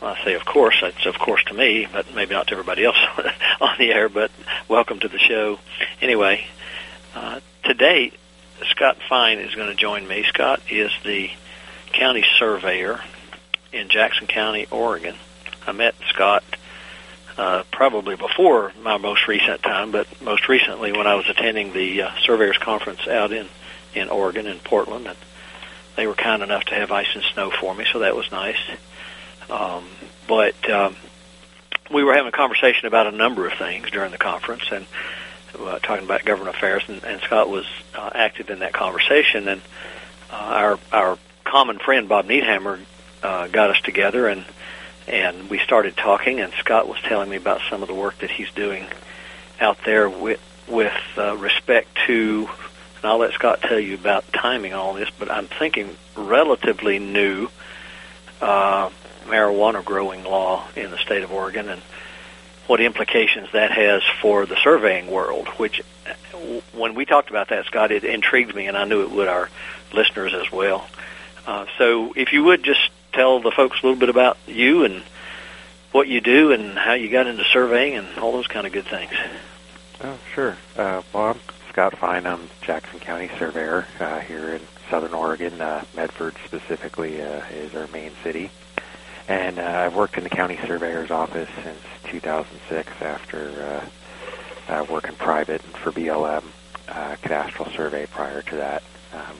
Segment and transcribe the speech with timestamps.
[0.00, 0.78] I say, of course.
[0.80, 2.98] That's of course to me, but maybe not to everybody else
[3.60, 4.08] on the air.
[4.08, 4.30] But
[4.68, 5.58] welcome to the show.
[6.00, 6.46] Anyway,
[7.14, 8.12] uh, today
[8.70, 10.24] Scott Fein is going to join me.
[10.28, 11.30] Scott is the
[11.92, 13.00] county surveyor
[13.72, 15.16] in Jackson County, Oregon.
[15.66, 16.44] I met Scott
[17.36, 22.02] uh, probably before my most recent time, but most recently when I was attending the
[22.02, 23.48] uh, surveyors conference out in
[23.94, 25.16] in Oregon in Portland, and
[25.96, 28.58] they were kind enough to have ice and snow for me, so that was nice.
[29.50, 29.84] Um,
[30.26, 30.96] but um,
[31.90, 34.86] we were having a conversation about a number of things during the conference, and
[35.58, 39.48] uh, talking about government affairs, and, and Scott was uh, active in that conversation.
[39.48, 39.62] And
[40.30, 42.80] uh, our our common friend Bob Needhammer
[43.22, 44.44] uh, got us together, and
[45.06, 46.40] and we started talking.
[46.40, 48.86] And Scott was telling me about some of the work that he's doing
[49.60, 52.48] out there with with uh, respect to.
[52.96, 57.48] And I'll let Scott tell you about timing all this, but I'm thinking relatively new
[58.40, 58.90] uh,
[59.28, 61.82] marijuana growing law in the state of Oregon, and
[62.66, 65.48] what implications that has for the surveying world.
[65.48, 65.82] Which,
[66.72, 69.48] when we talked about that, Scott, it intrigued me, and I knew it would our
[69.92, 70.86] listeners as well.
[71.46, 75.02] Uh, so, if you would just tell the folks a little bit about you and
[75.92, 78.86] what you do and how you got into surveying and all those kind of good
[78.86, 79.12] things.
[80.02, 80.56] Oh, sure.
[80.76, 82.26] Uh, well, I'm Scott Fein.
[82.26, 85.60] I'm Jackson County surveyor uh, here in Southern Oregon.
[85.60, 88.50] Uh, Medford specifically uh, is our main city.
[89.28, 93.82] And uh, I've worked in the county surveyor's office since 2006 after
[94.68, 96.42] uh, uh, working private for BLM
[96.88, 98.82] uh, cadastral survey prior to that.
[99.12, 99.36] Um,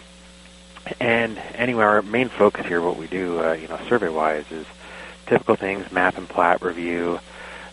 [1.00, 4.66] and anyway, our main focus here, what we do, uh, you know, survey-wise, is
[5.26, 7.18] typical things: map and plat review,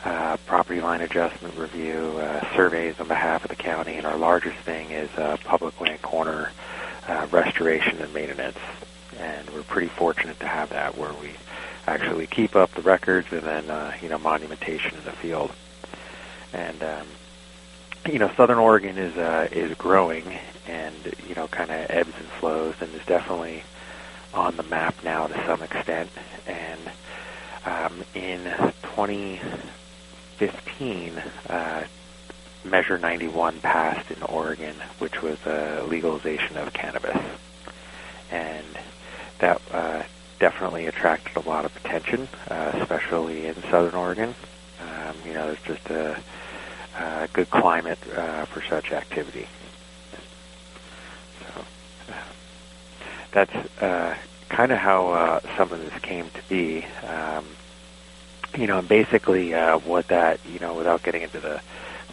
[0.03, 4.57] uh, property line adjustment review, uh, surveys on behalf of the county, and our largest
[4.59, 6.51] thing is uh, public land corner
[7.07, 8.57] uh, restoration and maintenance.
[9.17, 11.31] And we're pretty fortunate to have that, where we
[11.87, 15.51] actually keep up the records and then uh, you know monumentation in the field.
[16.53, 17.07] And um,
[18.09, 20.23] you know, Southern Oregon is uh, is growing
[20.67, 20.95] and
[21.27, 23.63] you know kind of ebbs and flows, and is definitely
[24.33, 26.09] on the map now to some extent.
[26.45, 26.79] And
[27.65, 28.43] um, in
[28.83, 31.83] 2015, uh,
[32.63, 37.17] Measure 91 passed in Oregon, which was a legalization of cannabis,
[38.31, 38.65] and
[39.39, 40.03] that uh,
[40.39, 44.35] definitely attracted a lot of attention, uh, especially in Southern Oregon.
[44.81, 46.21] Um, you know, there's just a,
[46.97, 49.47] a good climate uh, for such activity.
[51.39, 51.61] So
[52.09, 52.23] uh,
[53.33, 54.15] that's uh,
[54.49, 56.85] kind of how uh, some of this came to be.
[57.03, 57.45] Um,
[58.57, 61.61] you know, and basically uh, what that, you know, without getting into the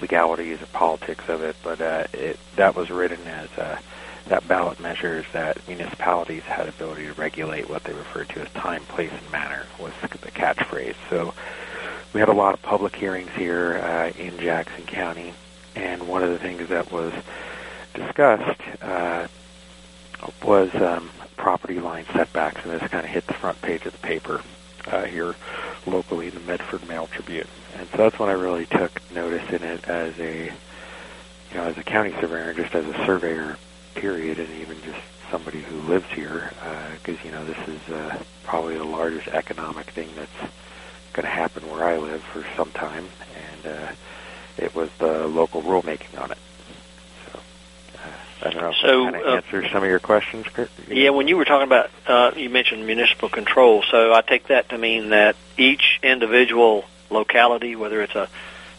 [0.00, 3.78] legalities or politics of it, but uh, it, that was written as a
[4.26, 8.82] that ballot measures that municipalities had ability to regulate what they referred to as time,
[8.84, 10.94] place, and manner was the catchphrase.
[11.10, 11.34] So
[12.12, 15.34] we had a lot of public hearings here uh, in Jackson County,
[15.74, 17.12] and one of the things that was
[17.94, 19.26] discussed uh,
[20.44, 23.98] was um, property line setbacks, and this kind of hit the front page of the
[23.98, 24.40] paper
[24.88, 25.34] uh, here
[25.86, 27.46] locally in the Medford Mail Tribune.
[27.76, 31.78] And so that's when I really took notice in it as a, you know, as
[31.78, 33.56] a county surveyor, just as a surveyor
[33.94, 36.50] period, and even just somebody who lives here,
[36.94, 40.52] because uh, you know this is uh, probably the largest economic thing that's
[41.12, 43.92] going to happen where I live for some time, and uh,
[44.58, 46.38] it was the local rulemaking on it.
[47.26, 47.38] So
[47.96, 50.46] uh, I don't know if so, that kind uh, answers some of your questions.
[50.46, 50.70] Curt?
[50.88, 54.70] Yeah, when you were talking about, uh, you mentioned municipal control, so I take that
[54.70, 58.28] to mean that each individual locality, whether it's a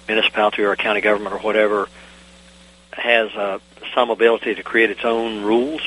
[0.08, 1.88] municipality or a county government or whatever,
[2.92, 3.60] has uh,
[3.94, 5.82] some ability to create its own rules.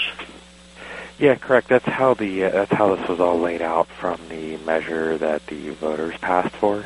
[1.18, 1.68] Yeah, correct.
[1.68, 5.46] That's how the uh, that's how this was all laid out from the measure that
[5.46, 6.84] the voters passed for,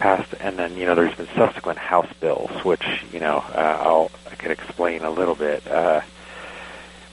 [0.00, 4.10] passed, and then you know there's been subsequent House bills, which you know uh, I'll
[4.30, 5.66] I could explain a little bit.
[5.68, 6.00] Uh,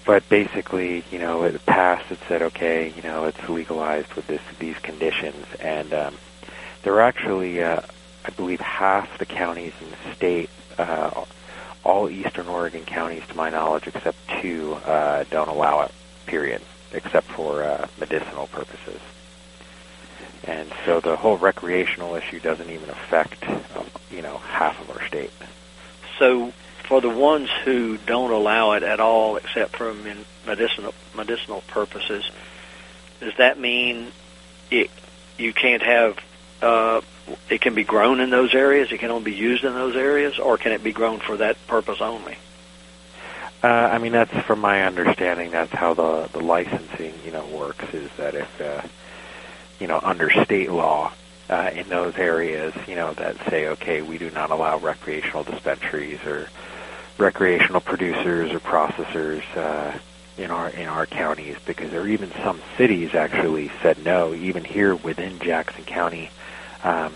[0.07, 2.09] but basically, you know, it passed.
[2.11, 6.17] It said, okay, you know, it's legalized with this these conditions, and um,
[6.81, 7.81] there are actually, uh,
[8.25, 10.49] I believe, half the counties in the state.
[10.77, 11.25] Uh,
[11.87, 15.91] all eastern Oregon counties, to my knowledge, except two, uh, don't allow it.
[16.25, 16.61] Period,
[16.91, 18.99] except for uh, medicinal purposes.
[20.43, 25.07] And so the whole recreational issue doesn't even affect, um, you know, half of our
[25.07, 25.31] state.
[26.19, 26.51] So,
[26.83, 29.93] for the ones who don't allow it at all, except for
[30.45, 32.29] medicinal medicinal purposes,
[33.19, 34.11] does that mean
[34.71, 34.89] it
[35.37, 36.17] you can't have
[36.61, 37.01] uh,
[37.49, 38.91] it can be grown in those areas?
[38.91, 41.57] It can only be used in those areas, or can it be grown for that
[41.67, 42.37] purpose only?
[43.63, 45.51] Uh, I mean, that's from my understanding.
[45.51, 47.93] That's how the the licensing, you know, works.
[47.93, 48.81] Is that if uh,
[49.79, 51.11] you know under state law,
[51.49, 56.23] uh, in those areas, you know, that say, okay, we do not allow recreational dispensaries
[56.25, 56.49] or
[57.17, 59.97] recreational producers or processors uh,
[60.37, 64.33] in our in our counties, because there are even some cities actually said no.
[64.33, 66.29] Even here within Jackson County,
[66.83, 67.13] um,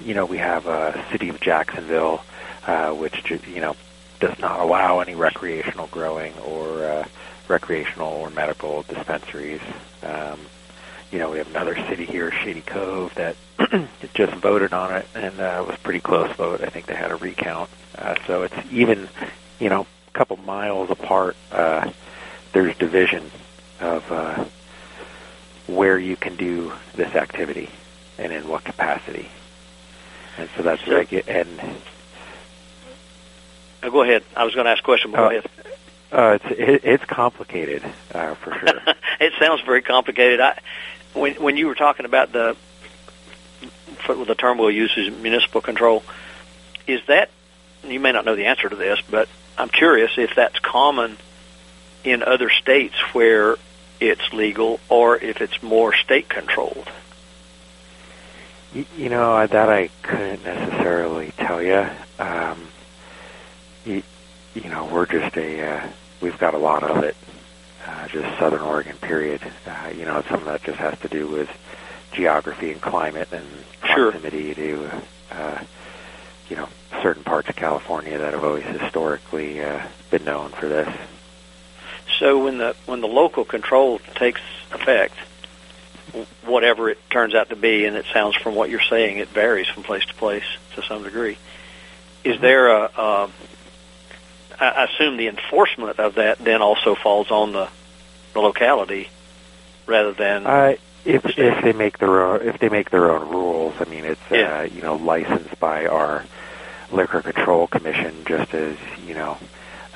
[0.00, 2.22] you know, we have a city of Jacksonville,
[2.66, 3.76] uh, which you know
[4.20, 7.08] does not allow any recreational growing or uh,
[7.48, 9.60] recreational or medical dispensaries.
[10.02, 10.40] Um,
[11.10, 13.36] you know, we have another city here, Shady Cove, that
[14.14, 16.60] just voted on it, and uh, was pretty close vote.
[16.60, 17.70] I think they had a recount.
[17.96, 19.08] Uh, so it's even,
[19.60, 21.36] you know, a couple miles apart.
[21.52, 21.92] Uh,
[22.52, 23.30] there's division
[23.80, 24.44] of uh,
[25.68, 27.70] where you can do this activity
[28.18, 29.28] and in what capacity.
[30.38, 31.60] And so that's So- regu- and
[33.82, 34.22] Uh, go ahead.
[34.34, 35.28] I was going to ask a question, but Oh.
[35.28, 35.46] go ahead.
[36.12, 37.82] uh, it's it, it's complicated
[38.14, 38.94] uh, for sure.
[39.20, 40.40] it sounds very complicated.
[40.40, 40.58] I,
[41.12, 42.56] when when you were talking about the
[44.06, 46.02] the term we'll use is municipal control,
[46.86, 47.30] is that
[47.84, 49.28] you may not know the answer to this, but
[49.58, 51.16] I'm curious if that's common
[52.04, 53.56] in other states where
[54.00, 56.88] it's legal, or if it's more state controlled.
[58.74, 61.86] Y- You know that I couldn't necessarily tell you.
[62.18, 62.68] Um,
[63.84, 64.02] you,
[64.54, 65.88] you know, we're just a uh,
[66.20, 67.16] we've got a lot of it.
[67.86, 69.40] Uh, just Southern Oregon, period.
[69.66, 71.48] Uh, you know, some of that just has to do with
[72.12, 73.46] geography and climate and
[73.94, 74.10] Sure.
[74.12, 74.90] proximity to
[75.30, 75.62] uh,
[76.48, 76.68] you know
[77.02, 80.88] certain parts of California that have always historically uh, been known for this.
[82.18, 84.40] So when the when the local control takes
[84.72, 85.14] effect,
[86.44, 89.66] whatever it turns out to be, and it sounds from what you're saying, it varies
[89.68, 90.44] from place to place
[90.74, 91.38] to some degree.
[92.24, 92.84] Is there a?
[93.00, 93.32] Um,
[94.60, 97.68] I assume the enforcement of that then also falls on the
[98.32, 99.08] the locality
[99.86, 100.74] rather than Uh,
[101.04, 104.20] if if they make their own if they make their own rules, I mean it's
[104.30, 104.60] Yeah.
[104.60, 106.24] uh, you know licensed by our
[106.90, 108.76] liquor control commission, just as
[109.06, 109.36] you know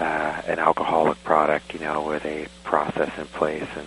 [0.00, 3.86] uh, an alcoholic product, you know, with a process in place, and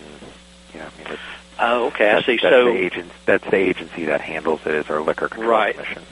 [0.74, 1.22] you know, I mean it's
[1.58, 2.38] Oh, okay, I see.
[2.42, 5.74] That's So the that's the agency that handles it is our liquor control Right.
[5.74, 6.02] commission.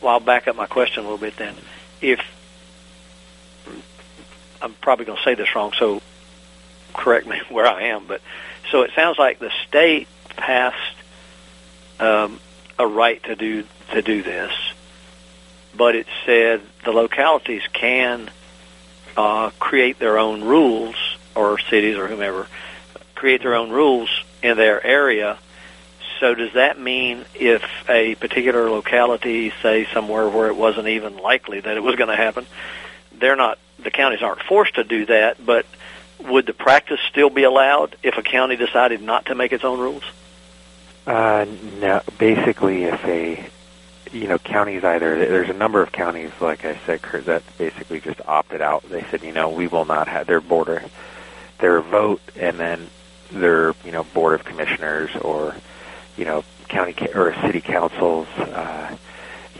[0.00, 1.54] well, I'll back up my question a little bit then.
[2.00, 2.20] If
[4.62, 6.00] I'm probably going to say this wrong, so
[6.94, 8.06] correct me where I am.
[8.06, 8.20] But
[8.70, 10.96] so it sounds like the state passed
[12.00, 12.40] um,
[12.78, 14.52] a right to do to do this,
[15.76, 18.30] but it said the localities can
[19.16, 20.96] uh, create their own rules,
[21.34, 22.46] or cities or whomever
[23.14, 24.10] create their own rules
[24.46, 25.38] in their area.
[26.20, 31.60] So does that mean if a particular locality, say somewhere where it wasn't even likely
[31.60, 32.46] that it was going to happen,
[33.12, 35.66] they're not the counties aren't forced to do that, but
[36.24, 39.78] would the practice still be allowed if a county decided not to make its own
[39.78, 40.02] rules?
[41.06, 41.46] Uh,
[41.78, 43.48] no, basically, if a
[44.12, 48.00] you know counties either there's a number of counties like I said, Curt, that basically
[48.00, 48.88] just opted out.
[48.88, 50.82] They said, you know, we will not have their border,
[51.58, 52.88] their vote, and then
[53.30, 55.54] their you know board of commissioners or
[56.16, 58.96] you know county ca- or city councils, uh,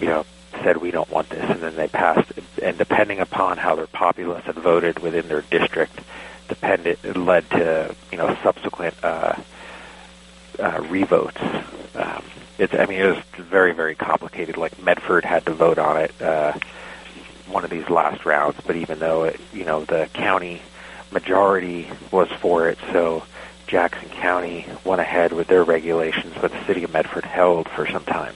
[0.01, 0.25] you know,
[0.63, 2.31] said we don't want this, and then they passed.
[2.63, 5.99] And depending upon how their populace had voted within their district,
[6.49, 8.95] depended it led to you know subsequent.
[9.03, 9.35] Uh,
[10.59, 11.41] uh, revotes.
[11.95, 12.23] Um,
[12.59, 14.57] it's, I mean, it was very, very complicated.
[14.57, 16.55] Like Medford had to vote on it uh,
[17.47, 20.62] one of these last rounds, but even though it, you know the county
[21.11, 23.23] majority was for it, so
[23.66, 28.04] Jackson County went ahead with their regulations, but the city of Medford held for some
[28.04, 28.35] time.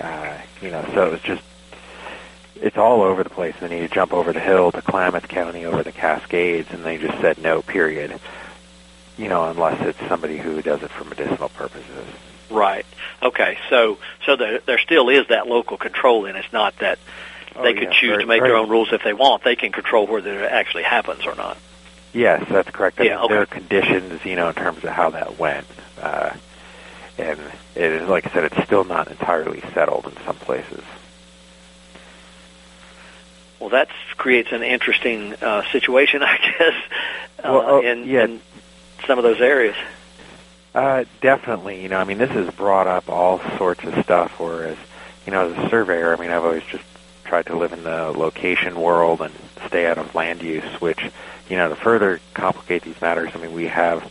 [0.00, 1.42] Uh, you know, so it was just
[2.56, 3.54] it's all over the place.
[3.60, 6.98] They need to jump over the hill to Klamath County, over the Cascades, and they
[6.98, 7.62] just said no.
[7.62, 8.18] Period
[9.16, 12.06] you know, unless it's somebody who does it for medicinal purposes.
[12.50, 12.84] Right.
[13.22, 13.58] Okay.
[13.70, 16.98] So so there, there still is that local control, and it's not that
[17.56, 19.44] Oh, they could yeah, choose very- to make very- their own rules if they want.
[19.44, 21.56] They can control whether it actually happens or not.
[22.14, 23.00] Yes, that's correct.
[23.00, 25.66] I Yeah, mean, There are conditions, you know, in terms of how that went,
[26.00, 26.30] uh,
[27.18, 27.38] and
[27.74, 30.82] it is like I said, it's still not entirely settled in some places.
[33.60, 36.74] Well, that creates an interesting uh, situation, I guess,
[37.38, 38.24] uh, Well, oh, in, yeah.
[38.24, 38.40] in
[39.06, 39.76] some of those areas.
[40.74, 44.38] Uh, definitely, you know, I mean, this has brought up all sorts of stuff.
[44.40, 44.76] Whereas,
[45.24, 46.84] you know, as a surveyor, I mean, I've always just
[47.24, 49.32] tried to live in the location world and
[49.66, 50.64] stay out of land use.
[50.80, 50.98] Which,
[51.48, 54.10] you know, to further complicate these matters, I mean, we have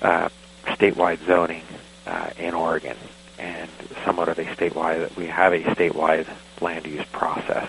[0.00, 0.28] uh,
[0.66, 1.64] statewide zoning
[2.06, 2.96] uh, in Oregon,
[3.38, 3.70] and
[4.04, 5.14] somewhat of a statewide.
[5.16, 6.26] We have a statewide
[6.60, 7.68] land use process.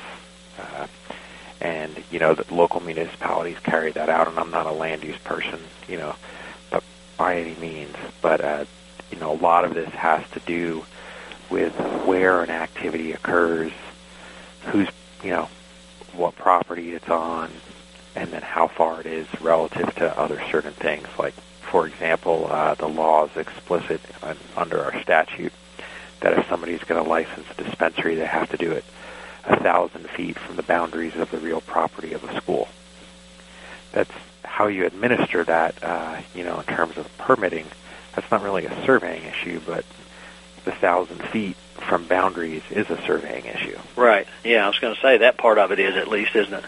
[0.59, 0.87] Uh,
[1.59, 5.17] and you know the local municipalities carry that out, and I'm not a land use
[5.19, 6.15] person, you know,
[6.71, 6.83] but
[7.17, 7.95] by any means.
[8.21, 8.65] But uh,
[9.11, 10.83] you know, a lot of this has to do
[11.49, 11.73] with
[12.05, 13.71] where an activity occurs,
[14.67, 14.87] who's,
[15.23, 15.49] you know,
[16.13, 17.51] what property it's on,
[18.15, 21.07] and then how far it is relative to other certain things.
[21.17, 25.53] Like, for example, uh, the law is explicit on, under our statute
[26.21, 28.83] that if somebody's going to license a dispensary, they have to do it
[29.45, 32.67] a thousand feet from the boundaries of the real property of a school.
[33.91, 34.11] That's
[34.43, 37.65] how you administer that, uh, you know, in terms of permitting.
[38.15, 39.85] That's not really a surveying issue, but
[40.65, 43.77] the thousand feet from boundaries is a surveying issue.
[43.95, 44.27] Right.
[44.43, 46.65] Yeah, I was going to say that part of it is at least, isn't it?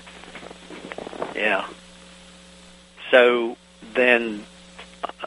[1.36, 1.68] Yeah.
[3.12, 3.58] So
[3.94, 4.44] then,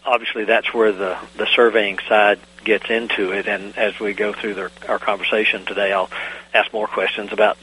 [0.04, 3.46] obviously, that's where the the surveying side gets into it.
[3.46, 6.10] And as we go through the, our conversation today, I'll
[6.52, 7.56] ask more questions about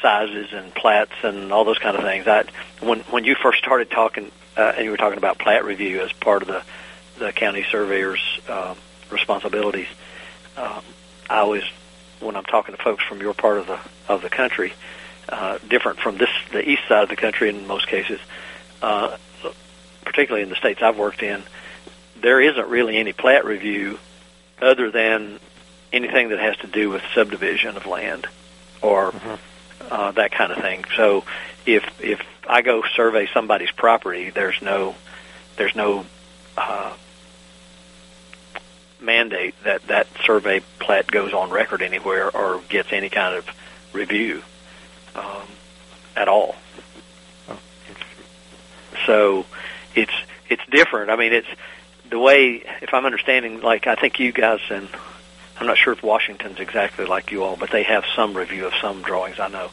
[0.00, 2.26] sizes and plats and all those kind of things.
[2.26, 2.44] I
[2.80, 6.12] when when you first started talking, uh, and you were talking about plat review as
[6.12, 6.62] part of the
[7.18, 8.74] the county surveyor's uh,
[9.10, 9.88] responsibilities.
[10.56, 10.82] Um,
[11.28, 11.64] I always,
[12.18, 14.76] when I'm talking to folks from your part of the of the country, uh,
[15.68, 18.20] different from this the east side of the country in most cases,
[18.82, 19.16] uh,
[20.04, 21.42] particularly in the states I've worked in,
[22.20, 23.98] there isn't really any plat review
[24.60, 25.38] other than
[25.92, 28.26] anything that has to do with subdivision of land
[28.82, 29.34] or mm-hmm.
[29.90, 30.84] uh, that kind of thing.
[30.96, 31.24] So
[31.66, 34.94] if if I go survey somebody's property, there's no
[35.56, 36.04] there's no
[36.56, 36.94] uh,
[39.00, 43.48] mandate that that survey plat goes on record anywhere or gets any kind of
[43.92, 44.42] review
[45.14, 45.46] um,
[46.16, 46.56] at all.
[47.48, 47.58] Oh,
[49.06, 49.46] so
[49.94, 50.12] it's
[50.48, 51.10] it's different.
[51.10, 51.48] I mean, it's
[52.10, 54.88] the way, if I'm understanding, like I think you guys and
[55.60, 58.72] I'm not sure if Washington's exactly like you all, but they have some review of
[58.80, 59.38] some drawings.
[59.38, 59.70] I know.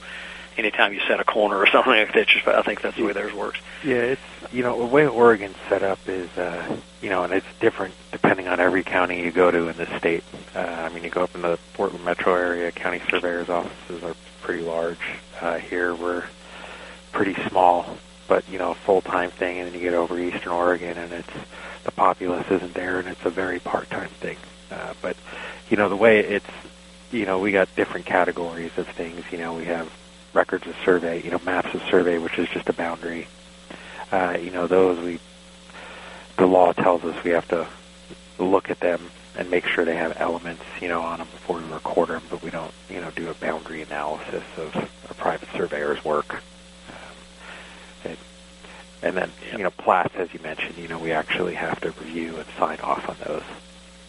[0.58, 3.14] Anytime you set a corner or something like that, just I think that's the way
[3.14, 3.60] theirs works.
[3.84, 7.46] Yeah, it's you know the way Oregon's set up is uh, you know, and it's
[7.60, 10.24] different depending on every county you go to in the state.
[10.56, 14.16] Uh, I mean, you go up in the Portland metro area, county surveyors' offices are
[14.42, 14.98] pretty large.
[15.40, 16.24] Uh, here we're
[17.12, 20.98] pretty small, but you know, full time thing, and then you get over Eastern Oregon,
[20.98, 21.34] and it's
[21.84, 24.38] the populace isn't there, and it's a very part-time thing.
[24.72, 25.16] Uh, but
[25.70, 26.50] you know, the way it's,
[27.12, 29.24] you know, we got different categories of things.
[29.32, 29.92] You know, we have
[30.34, 33.28] records of survey, you know, maps of survey, which is just a boundary.
[34.12, 35.20] Uh, you know, those we,
[36.38, 37.68] the law tells us we have to
[38.40, 41.64] look at them and make sure they have elements, you know, on them before we
[41.66, 44.76] record them, but we don't, you know, do a boundary analysis of
[45.10, 46.42] a private surveyor's work.
[48.06, 48.18] Um,
[49.04, 52.38] and then, you know, plats, as you mentioned, you know, we actually have to review
[52.38, 53.44] and sign off on those.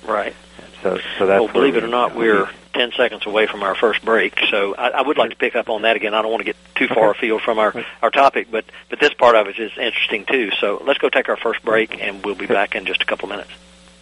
[0.06, 0.35] Right.
[0.58, 1.42] And so, so that's.
[1.42, 4.38] Well, believe it or not, we're ten seconds away from our first break.
[4.50, 6.14] So I, I would like to pick up on that again.
[6.14, 9.12] I don't want to get too far afield from our our topic, but but this
[9.12, 10.50] part of it is interesting too.
[10.52, 13.28] So let's go take our first break, and we'll be back in just a couple
[13.28, 13.50] minutes.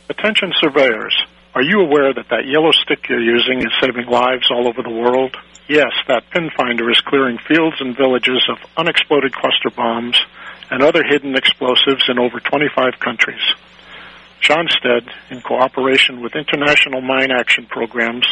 [0.09, 1.17] Attention, surveyors.
[1.55, 4.91] Are you aware that that yellow stick you're using is saving lives all over the
[4.91, 5.37] world?
[5.69, 10.21] Yes, that pin finder is clearing fields and villages of unexploded cluster bombs
[10.71, 13.43] and other hidden explosives in over 25 countries.
[14.41, 18.27] Schonstedt, in cooperation with international mine action programs,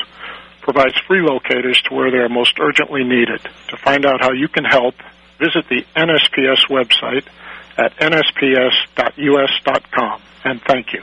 [0.61, 3.41] provides free locators to where they are most urgently needed.
[3.69, 4.95] To find out how you can help,
[5.39, 7.27] visit the NSPS website
[7.77, 8.63] at nsps.us.com.
[10.45, 11.03] And thank you.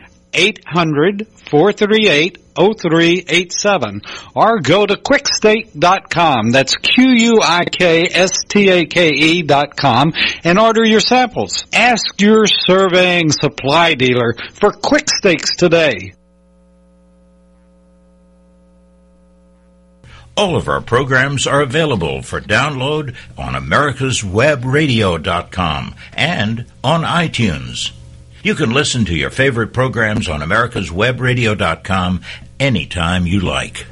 [0.33, 4.01] 800 438 0387
[4.35, 6.51] or go to quikstake.com.
[6.51, 7.31] That's Q-U-I-K-S-T-A-K-E
[9.43, 10.11] dot com
[10.43, 11.65] and order your samples.
[11.73, 16.13] Ask your surveying supply dealer for quick stakes today.
[20.37, 27.91] All of our programs are available for download on americaswebradio.com and on iTunes.
[28.43, 32.21] You can listen to your favorite programs on americaswebradio.com
[32.59, 33.85] anytime you like.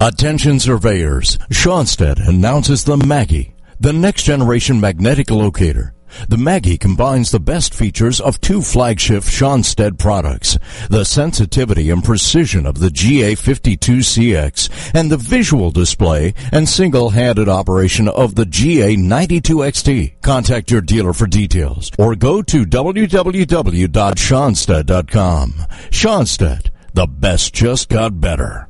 [0.00, 5.94] Attention surveyors, Schonstedt announces the Maggie, the next generation magnetic locator
[6.28, 10.58] the Maggie combines the best features of two flagship Schonstedt products,
[10.90, 18.34] the sensitivity and precision of the GA52CX and the visual display and single-handed operation of
[18.34, 20.20] the GA92XT.
[20.22, 25.52] Contact your dealer for details or go to www.schonstedt.com.
[25.90, 28.68] Schonstedt, the best just got better.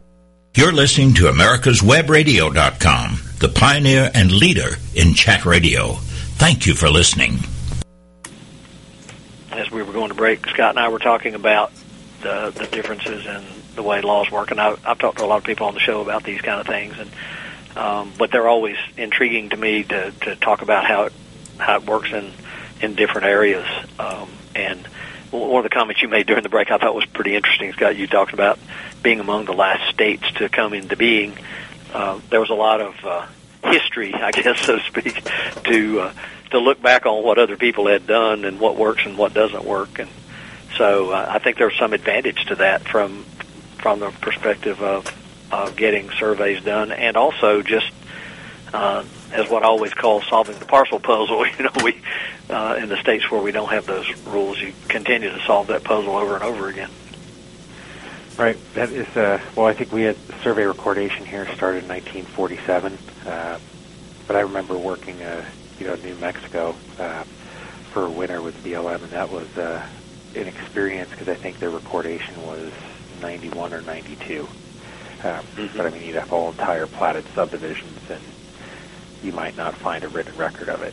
[0.57, 5.99] You're listening to americaswebradio.com, the pioneer and leader in chat radio.
[6.39, 7.39] Thank you for listening.
[9.51, 11.73] as we were going to break, Scott and I were talking about
[12.23, 15.39] the the differences in the way laws work, and I've, I've talked to a lot
[15.39, 17.11] of people on the show about these kind of things, and
[17.77, 21.13] um, but they're always intriguing to me to to talk about how it
[21.59, 22.33] how it works in
[22.81, 23.67] in different areas.
[23.99, 24.87] Um, and
[25.31, 27.97] one of the comments you made during the break I thought was pretty interesting, Scott.
[27.97, 28.59] You talked about
[29.03, 31.37] being among the last states to come into being.
[31.93, 33.27] Uh, there was a lot of uh,
[33.67, 35.23] history, I guess, so to speak,
[35.65, 36.13] to uh,
[36.51, 39.65] to look back on what other people had done and what works and what doesn't
[39.65, 39.99] work.
[39.99, 40.11] And
[40.77, 43.25] so uh, I think there's some advantage to that from
[43.79, 45.07] from the perspective of
[45.53, 47.91] of getting surveys done, and also just
[48.73, 51.47] uh, as what I always call solving the parcel puzzle.
[51.59, 52.01] You know, we
[52.51, 55.85] uh, in the states where we don't have those rules, you continue to solve that
[55.85, 56.91] puzzle over and over again.
[58.39, 58.59] Right.
[58.75, 59.07] That is.
[59.17, 63.59] Uh, well, I think we had survey recordation here started in 1947, uh,
[64.27, 65.45] but I remember working, uh,
[65.79, 67.25] you know, New Mexico uh,
[67.93, 69.87] for a winter with BLM, and that was uh,
[70.35, 72.73] an experience because I think their recordation was
[73.23, 74.43] 91 or 92.
[74.43, 74.49] Um,
[75.23, 75.77] mm-hmm.
[75.77, 78.21] But I mean, you'd have all entire platted subdivisions, and
[79.23, 80.93] you might not find a written record of it.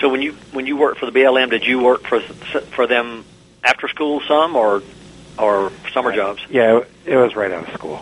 [0.00, 3.26] So when you when you worked for the BLM, did you work for for them
[3.62, 4.82] after school some or
[5.38, 6.40] or summer uh, jobs?
[6.50, 8.00] Yeah, it was right out of school.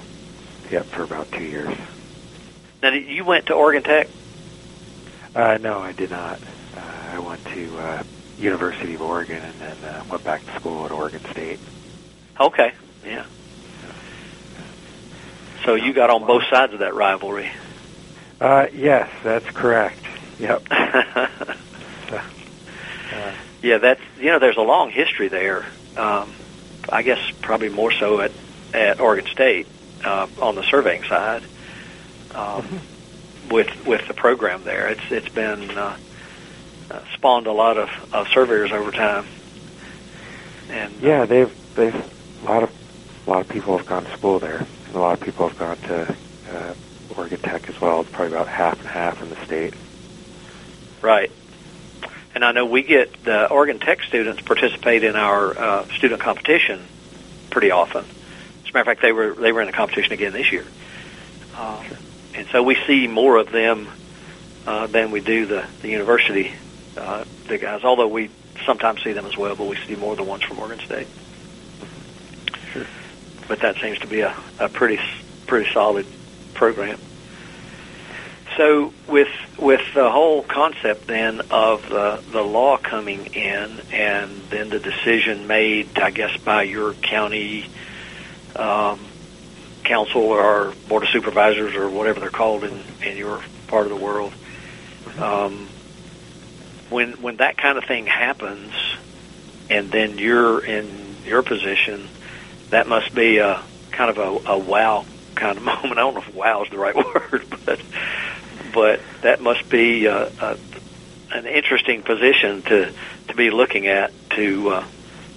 [0.70, 1.74] Yep, for about two years.
[2.82, 4.06] Now, you went to Oregon Tech?
[5.34, 6.42] Uh, no, I did not.
[6.76, 8.02] Uh, I went to uh,
[8.36, 11.60] University of Oregon and then uh, went back to school at Oregon State.
[12.40, 12.72] Okay,
[13.04, 13.24] yeah.
[15.64, 17.48] So you got on both sides of that rivalry.
[18.40, 20.04] Uh, yes, that's correct.
[20.38, 20.62] Yep.
[22.10, 22.16] so,
[23.16, 25.64] uh, yeah, that's you know, there's a long history there.
[25.96, 26.34] Um,
[26.88, 28.32] I guess probably more so at
[28.74, 29.66] at Oregon State
[30.04, 31.42] uh, on the surveying side.
[32.34, 33.48] Um, mm-hmm.
[33.54, 35.96] with with the program there, it's it's been uh,
[36.90, 39.26] uh, spawned a lot of, of surveyors over time.
[40.70, 41.94] And uh, yeah, they've they've
[42.42, 42.70] a lot of
[43.26, 45.58] a lot of people have gone to school there, and a lot of people have
[45.58, 46.16] gone to
[46.50, 46.74] uh,
[47.16, 48.00] Oregon Tech as well.
[48.00, 49.74] It's probably about half and half in the state.
[51.00, 51.30] Right.
[52.42, 56.82] And I know we get the Oregon Tech students participate in our uh, student competition
[57.50, 58.04] pretty often.
[58.04, 60.64] As a matter of fact, they were they were in the competition again this year,
[61.54, 61.96] uh, sure.
[62.34, 63.86] and so we see more of them
[64.66, 66.52] uh, than we do the the university
[66.96, 67.84] uh, the guys.
[67.84, 68.28] Although we
[68.66, 71.06] sometimes see them as well, but we see more of the ones from Oregon State.
[72.72, 72.86] Sure.
[73.46, 74.98] But that seems to be a, a pretty
[75.46, 76.06] pretty solid
[76.54, 76.98] program.
[78.56, 84.68] So with with the whole concept then of the the law coming in and then
[84.70, 87.64] the decision made, I guess, by your county
[88.56, 89.08] um,
[89.84, 94.02] council or board of supervisors or whatever they're called in in your part of the
[94.02, 94.34] world.
[95.18, 95.70] Um,
[96.90, 98.72] when when that kind of thing happens,
[99.70, 102.10] and then you're in your position,
[102.70, 103.64] that must be a
[103.96, 105.92] kind of a, a wow kind of moment.
[105.92, 106.94] I don't know if "wow" is the right
[107.32, 107.78] word, but
[108.72, 110.56] but that must be uh, uh,
[111.32, 112.92] an interesting position to
[113.28, 114.84] to be looking at to uh,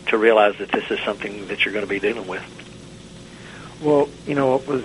[0.08, 2.44] to realize that this is something that you're going to be dealing with.
[3.82, 4.84] Well, you know, it was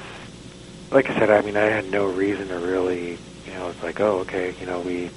[0.91, 1.31] like I said.
[1.31, 4.67] I mean, I had no reason to really, you know, it's like, oh, okay, you
[4.67, 5.11] know, we.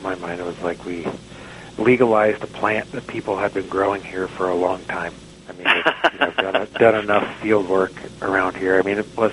[0.00, 1.04] My mind was like we
[1.76, 5.12] legalized a plant that people had been growing here for a long time.
[5.48, 8.78] I mean, it's, you know, done, done enough field work around here.
[8.78, 9.32] I mean, it was,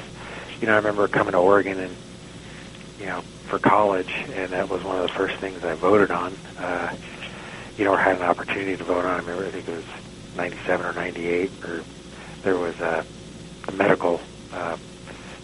[0.62, 1.95] you know, I remember coming to Oregon and,
[2.99, 3.23] you know,
[3.55, 6.33] for college, and that was one of the first things I voted on.
[6.59, 6.93] Uh,
[7.77, 9.11] you know, or had an opportunity to vote on.
[9.11, 9.85] I remember, I think it was
[10.35, 11.83] '97 or '98, or
[12.43, 13.05] there was a,
[13.69, 14.19] a medical,
[14.51, 14.75] uh,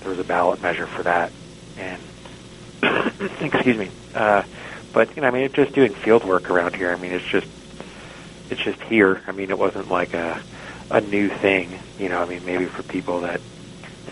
[0.02, 1.32] there was a ballot measure for that,
[1.78, 2.02] and
[3.42, 3.90] excuse me.
[4.14, 4.44] Uh,
[4.92, 6.92] but you know, I mean, just doing field work around here.
[6.92, 7.48] I mean, it's just,
[8.50, 9.22] it's just here.
[9.26, 10.42] I mean, it wasn't like a
[10.90, 11.80] a new thing.
[11.98, 13.40] You know, I mean, maybe for people that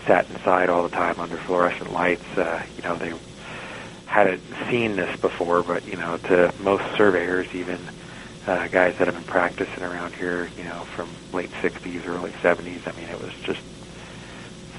[0.06, 3.12] sat inside all the time under fluorescent lights, uh, you know, they
[4.10, 5.62] hadn't seen this before.
[5.62, 7.78] But you know, to most surveyors, even
[8.46, 12.86] uh, guys that have been practicing around here, you know, from late '60s, early '70s,
[12.86, 13.60] I mean, it was just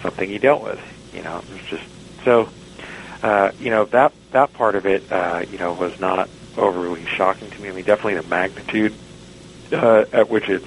[0.01, 0.79] something you dealt with.
[1.13, 1.83] You know, it was just
[2.25, 2.49] so.
[3.23, 7.49] Uh, you know that that part of it, uh, you know, was not overly shocking
[7.49, 7.69] to me.
[7.69, 8.93] I mean, definitely the magnitude
[9.71, 10.65] uh, at which it's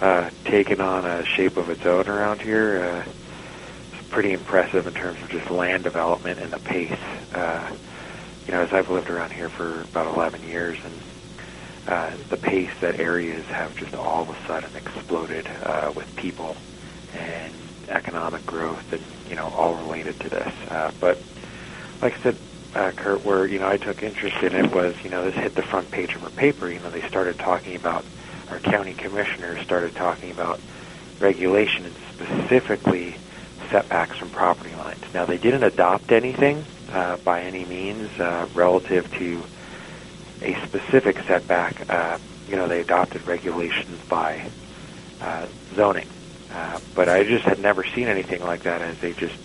[0.00, 3.04] uh, taken on a shape of its own around here.
[3.06, 3.10] Uh,
[4.10, 6.98] pretty impressive in terms of just land development and the pace.
[7.32, 7.72] Uh,
[8.46, 10.94] you know, as I've lived around here for about 11 years, and
[11.86, 16.56] uh, the pace that areas have just all of a sudden exploded uh, with people
[17.14, 17.52] and
[17.88, 20.52] economic growth, and you know, all related to this.
[20.68, 21.18] Uh, but
[22.02, 22.36] like I said,
[22.74, 25.54] uh, Curt, where you know I took interest in it was you know this hit
[25.54, 26.70] the front page of our paper.
[26.70, 28.04] You know they started talking about
[28.50, 30.60] our county commissioners started talking about
[31.20, 33.14] regulation and specifically
[33.70, 35.02] setbacks from property lines.
[35.14, 39.42] Now they didn't adopt anything uh, by any means uh, relative to
[40.42, 41.88] a specific setback.
[41.88, 44.50] Uh, you know they adopted regulations by
[45.20, 46.08] uh, zoning,
[46.52, 49.36] uh, but I just had never seen anything like that as they just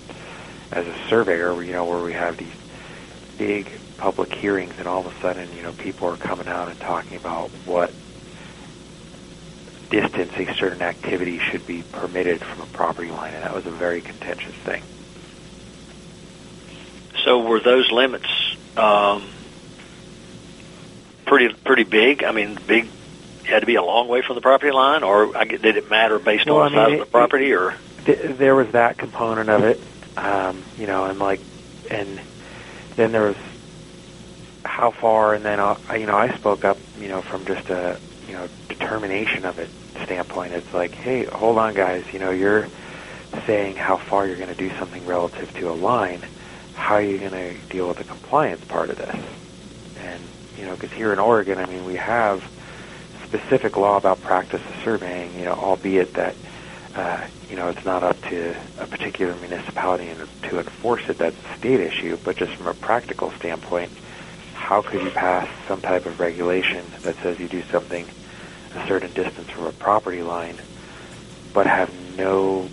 [0.71, 2.53] as a surveyor, you know, where we have these
[3.37, 6.79] big public hearings, and all of a sudden, you know, people are coming out and
[6.79, 7.91] talking about what
[9.89, 13.71] distance a certain activity should be permitted from a property line, and that was a
[13.71, 14.81] very contentious thing.
[17.23, 18.27] So were those limits
[18.75, 19.31] um,
[21.25, 22.23] pretty pretty big?
[22.23, 22.91] I mean, big
[23.43, 26.45] had to be a long way from the property line, or did it matter based
[26.47, 27.73] well, on the I size mean, of the property, or
[28.05, 29.83] th- there was that component of it,
[30.17, 31.41] um, you know, and like,
[31.89, 32.19] and
[32.97, 33.35] then there was
[34.63, 37.99] how far, and then uh, you know, I spoke up, you know, from just a
[38.35, 39.69] you know determination of it
[40.03, 40.51] standpoint.
[40.51, 42.67] It's like, hey, hold on, guys, you know, you're
[43.47, 46.21] saying how far you're going to do something relative to a line.
[46.73, 49.15] How are you going to deal with the compliance part of this?
[50.01, 50.21] And
[50.57, 52.43] you know, because here in Oregon, I mean, we have
[53.23, 56.35] specific law about practice of surveying, you know, albeit that,
[56.93, 61.57] uh, you know, it's not up to a particular municipality to enforce it, that's a
[61.57, 63.91] state issue, but just from a practical standpoint,
[64.53, 68.07] how could you pass some type of regulation that says you do something
[68.75, 70.57] a certain distance from a property line,
[71.53, 72.67] but have no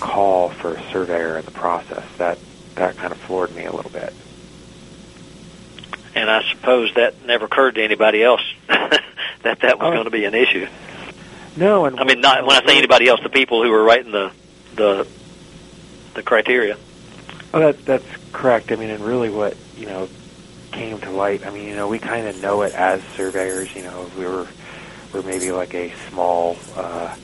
[0.00, 2.04] call for a surveyor in the process?
[2.18, 2.38] That,
[2.74, 4.12] that kind of floored me a little bit.
[6.14, 9.00] And I suppose that never occurred to anybody else that
[9.42, 9.90] that was Oh.
[9.92, 10.66] going to be an issue.
[11.56, 14.12] No, and I mean, not when I say anybody else, the people who were writing
[14.12, 14.32] the
[14.74, 15.06] the
[16.14, 16.76] the criteria.
[17.52, 18.72] Oh, that that's correct.
[18.72, 20.08] I mean, and really, what you know
[20.72, 21.46] came to light.
[21.46, 23.72] I mean, you know, we kind of know it as surveyors.
[23.74, 24.46] You know, we were
[25.14, 27.14] we're maybe like a small uh,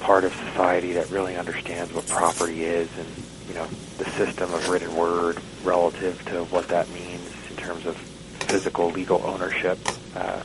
[0.00, 3.08] part of society that really understands what property is, and
[3.48, 7.96] you know, the system of written word relative to what that means in terms of
[7.96, 9.78] physical legal ownership.
[10.14, 10.42] Uh,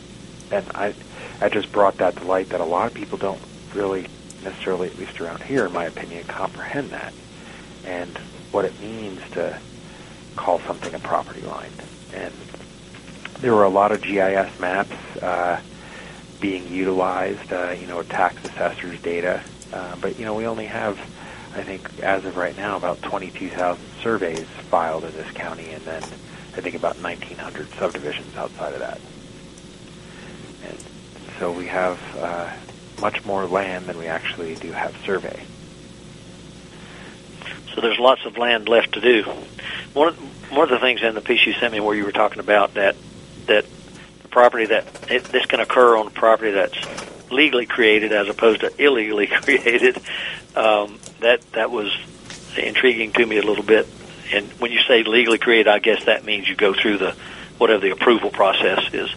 [0.52, 0.94] and I,
[1.42, 3.42] I just brought that to light that a lot of people don't
[3.76, 4.08] really
[4.44, 7.14] necessarily, at least around here, in my opinion, comprehend that
[7.86, 8.18] and
[8.52, 9.60] what it means to
[10.36, 11.72] call something a property line.
[12.14, 12.34] And
[13.40, 15.60] there were a lot of GIS maps uh,
[16.42, 19.42] being utilized, uh, you know, tax assessors data.
[19.72, 21.00] Uh, but, you know, we only have,
[21.56, 26.04] I think, as of right now, about 22,000 surveys filed in this county, and then
[26.04, 29.00] I think about 1,900 subdivisions outside of that.
[30.68, 30.78] And
[31.40, 32.52] so we have uh,
[33.00, 35.46] much more land than we actually do have survey.
[37.74, 39.24] So there's lots of land left to do.
[39.94, 42.12] One of, one of the things in the piece you sent me where you were
[42.12, 42.96] talking about that
[43.48, 43.66] that
[44.32, 46.78] property that it, this can occur on property that's
[47.32, 49.98] legally created as opposed to illegally created.
[50.56, 51.96] Um, that that was
[52.58, 53.88] intriguing to me a little bit.
[54.34, 57.16] And when you say legally created, I guess that means you go through the
[57.58, 59.10] whatever the approval process is.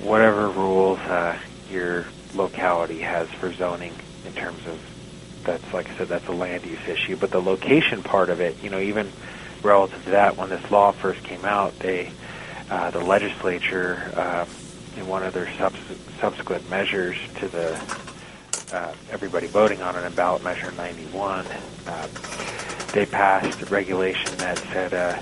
[0.00, 1.38] whatever rules uh,
[1.70, 3.94] your locality has for zoning
[4.26, 4.80] in terms of
[5.44, 8.62] that's like I said that's a land use issue but the location part of it
[8.62, 9.10] you know even
[9.62, 12.12] relative to that when this law first came out they
[12.70, 14.46] uh, the legislature uh,
[14.96, 15.78] in one of their subs-
[16.20, 17.80] subsequent measures to the
[18.72, 21.46] uh, everybody voting on it in ballot measure 91
[21.86, 22.08] uh,
[22.92, 25.18] they passed a regulation that said uh,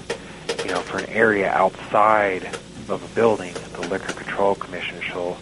[0.65, 2.49] you know for an area outside
[2.89, 5.37] of a building, the Liquor Control Commission shall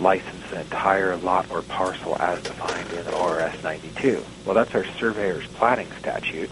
[0.00, 4.24] license an entire lot or parcel as defined in ORS 92.
[4.44, 6.50] Well, that's our surveyor's platting statute.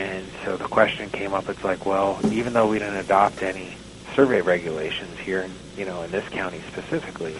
[0.00, 3.76] And so the question came up, it's like, well, even though we didn't adopt any
[4.14, 7.36] survey regulations here, you know, in this county specifically,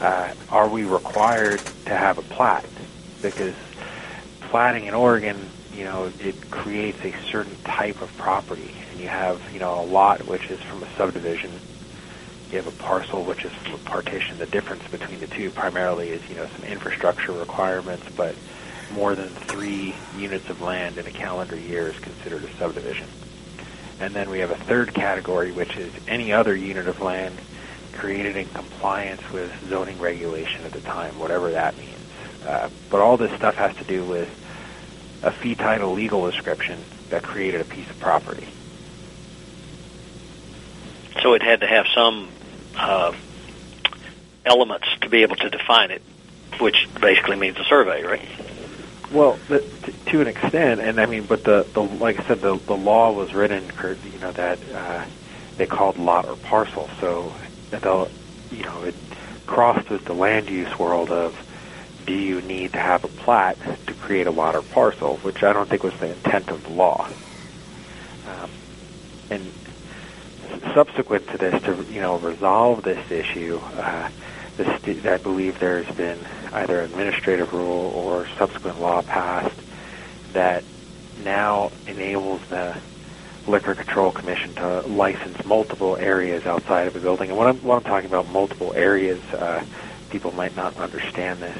[0.00, 2.64] uh, are we required to have a plat?
[3.20, 3.54] Because
[4.40, 5.36] platting in Oregon,
[5.74, 8.74] you know, it creates a certain type of property.
[8.90, 11.50] And you have, you know, a lot which is from a subdivision.
[12.50, 14.38] You have a parcel which is from a partition.
[14.38, 18.34] The difference between the two primarily is, you know, some infrastructure requirements, but
[18.92, 23.06] more than three units of land in a calendar year is considered a subdivision.
[24.00, 27.38] And then we have a third category, which is any other unit of land
[27.92, 31.96] created in compliance with zoning regulation at the time, whatever that means.
[32.46, 34.28] Uh, but all this stuff has to do with
[35.22, 36.78] a fee title legal description
[37.10, 38.48] that created a piece of property.
[41.22, 42.30] So it had to have some
[42.76, 43.12] uh,
[44.46, 46.02] elements to be able to define it,
[46.58, 48.28] which basically means a survey, right?
[49.12, 52.40] Well, the, to, to an extent, and I mean, but the, the like I said,
[52.42, 53.70] the the law was written,
[54.04, 55.06] you know, that uh,
[55.58, 56.88] they called lot or parcel.
[57.00, 57.34] So,
[57.70, 58.10] the
[58.50, 58.94] you know, it
[59.46, 61.32] crossed with the land use world of
[62.06, 65.52] do you need to have a plat to create a lot or parcel, which I
[65.52, 67.08] don't think was the intent of the law.
[68.26, 68.50] Um,
[69.30, 69.52] and
[70.74, 74.08] subsequent to this, to you know resolve this issue, uh,
[74.64, 76.18] this, I believe there's been
[76.52, 79.56] either administrative rule or subsequent law passed
[80.32, 80.64] that
[81.24, 82.76] now enables the
[83.46, 87.30] Liquor Control Commission to license multiple areas outside of a building.
[87.30, 89.64] And what I'm, I'm talking about, multiple areas, uh,
[90.10, 91.56] people might not understand this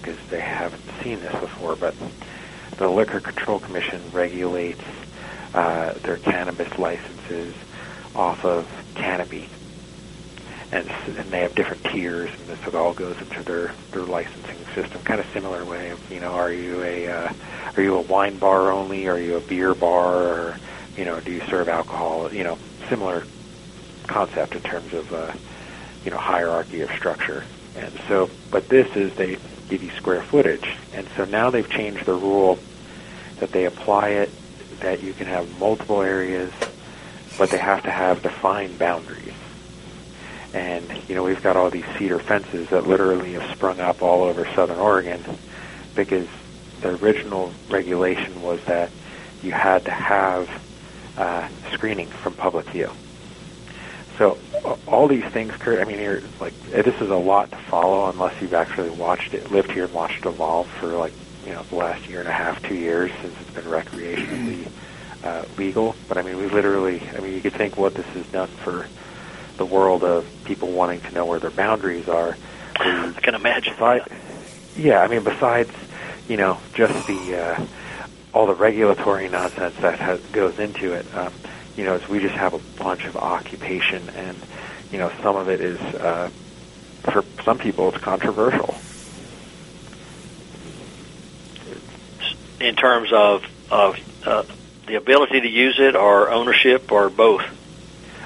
[0.00, 1.94] because uh, they haven't seen this before, but
[2.76, 4.82] the Liquor Control Commission regulates
[5.54, 7.54] uh, their cannabis licenses
[8.14, 9.48] off of canopy.
[10.72, 14.56] And, and they have different tiers, and this it all goes into their, their licensing
[14.74, 15.00] system.
[15.02, 17.32] Kind of similar way of, you know, are you a uh,
[17.76, 19.06] are you a wine bar only?
[19.08, 20.14] Are you a beer bar?
[20.14, 20.56] Or
[20.96, 22.32] you know, do you serve alcohol?
[22.32, 23.24] You know, similar
[24.06, 25.32] concept in terms of uh,
[26.04, 27.44] you know hierarchy of structure.
[27.76, 29.36] And so, but this is they
[29.68, 32.58] give you square footage, and so now they've changed the rule
[33.40, 34.30] that they apply it
[34.80, 36.52] that you can have multiple areas,
[37.38, 39.23] but they have to have defined boundaries.
[40.54, 44.22] And you know, we've got all these cedar fences that literally have sprung up all
[44.22, 45.20] over southern Oregon
[45.96, 46.28] because
[46.80, 48.90] the original regulation was that
[49.42, 50.48] you had to have
[51.18, 52.90] uh, screening from public view.
[54.16, 54.38] So
[54.86, 55.80] all these things, Curt.
[55.80, 59.50] I mean, you're like this is a lot to follow unless you've actually watched it,
[59.50, 61.12] lived here, and watched it evolve for like
[61.44, 64.68] you know the last year and a half, two years since it's been recreationally
[65.24, 65.96] uh, legal.
[66.08, 67.02] But I mean, we literally.
[67.16, 68.86] I mean, you could think what this has done for
[69.56, 72.36] the world of people wanting to know where their boundaries are.
[72.76, 73.74] I can imagine.
[73.74, 74.08] Besides,
[74.76, 75.70] yeah, I mean, besides
[76.28, 77.66] you know just the uh,
[78.32, 81.06] all the regulatory nonsense that has, goes into it.
[81.14, 81.32] Um,
[81.76, 84.36] you know, is we just have a bunch of occupation, and
[84.90, 86.30] you know, some of it is uh,
[87.02, 88.74] for some people it's controversial.
[92.60, 94.44] In terms of of uh,
[94.86, 97.42] the ability to use it, or ownership, or both.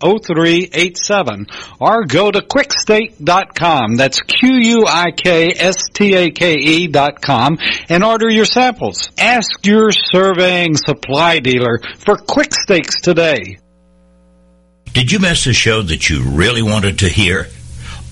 [0.00, 3.96] 800-438-0387 or go to quikstake.com.
[3.96, 4.86] That's Q-U-I-K-S-T-A-K-E
[6.88, 9.10] dot com and order your samples.
[9.18, 13.58] Ask your surveying supply dealer for quick stakes today.
[14.92, 17.48] Did you miss a show that you really wanted to hear?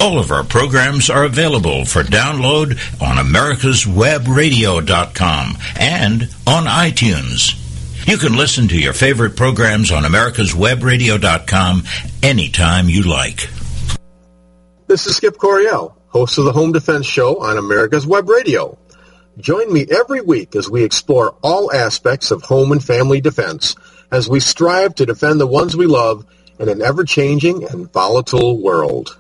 [0.01, 7.64] All of our programs are available for download on americaswebradio.com and on iTunes.
[8.07, 11.85] You can listen to your favorite programs on americaswebradio.com
[12.23, 13.49] anytime you like.
[14.87, 18.77] This is Skip Coryell, host of the Home Defense Show on America's Web Radio.
[19.39, 23.75] Join me every week as we explore all aspects of home and family defense
[24.13, 26.27] as we strive to defend the ones we love
[26.59, 29.19] in an ever-changing and volatile world.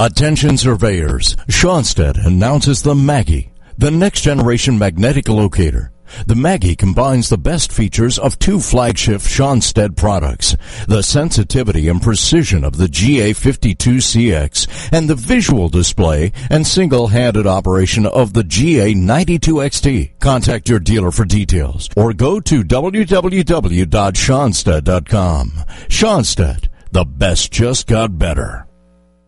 [0.00, 5.92] Attention surveyors, Schonstedt announces the Maggie, the next generation magnetic locator.
[6.26, 12.64] The Maggie combines the best features of two flagship Schonstedt products, the sensitivity and precision
[12.64, 20.18] of the GA52CX and the visual display and single-handed operation of the GA92XT.
[20.20, 25.50] Contact your dealer for details or go to www.schonstedt.com.
[25.88, 28.66] Schonstedt, the best just got better.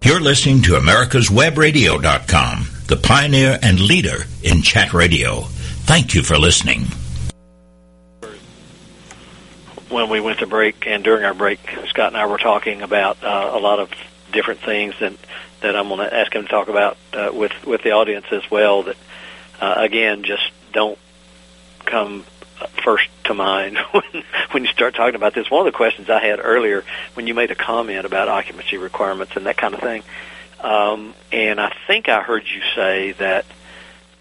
[0.04, 5.46] You're listening to America'sWebRadio.com, the pioneer and leader in chat radio.
[5.86, 6.86] Thank you for listening.
[9.88, 13.22] When we went to break and during our break, Scott and I were talking about
[13.22, 13.90] uh, a lot of
[14.32, 15.14] different things that
[15.60, 18.42] that I'm going to ask him to talk about uh, with with the audience as
[18.50, 18.82] well.
[18.82, 18.96] That
[19.60, 20.98] uh, again, just don't
[21.84, 22.24] come
[22.82, 25.48] first to mind when when you start talking about this.
[25.48, 29.36] One of the questions I had earlier when you made a comment about occupancy requirements
[29.36, 30.02] and that kind of thing,
[30.60, 33.46] um, and I think I heard you say that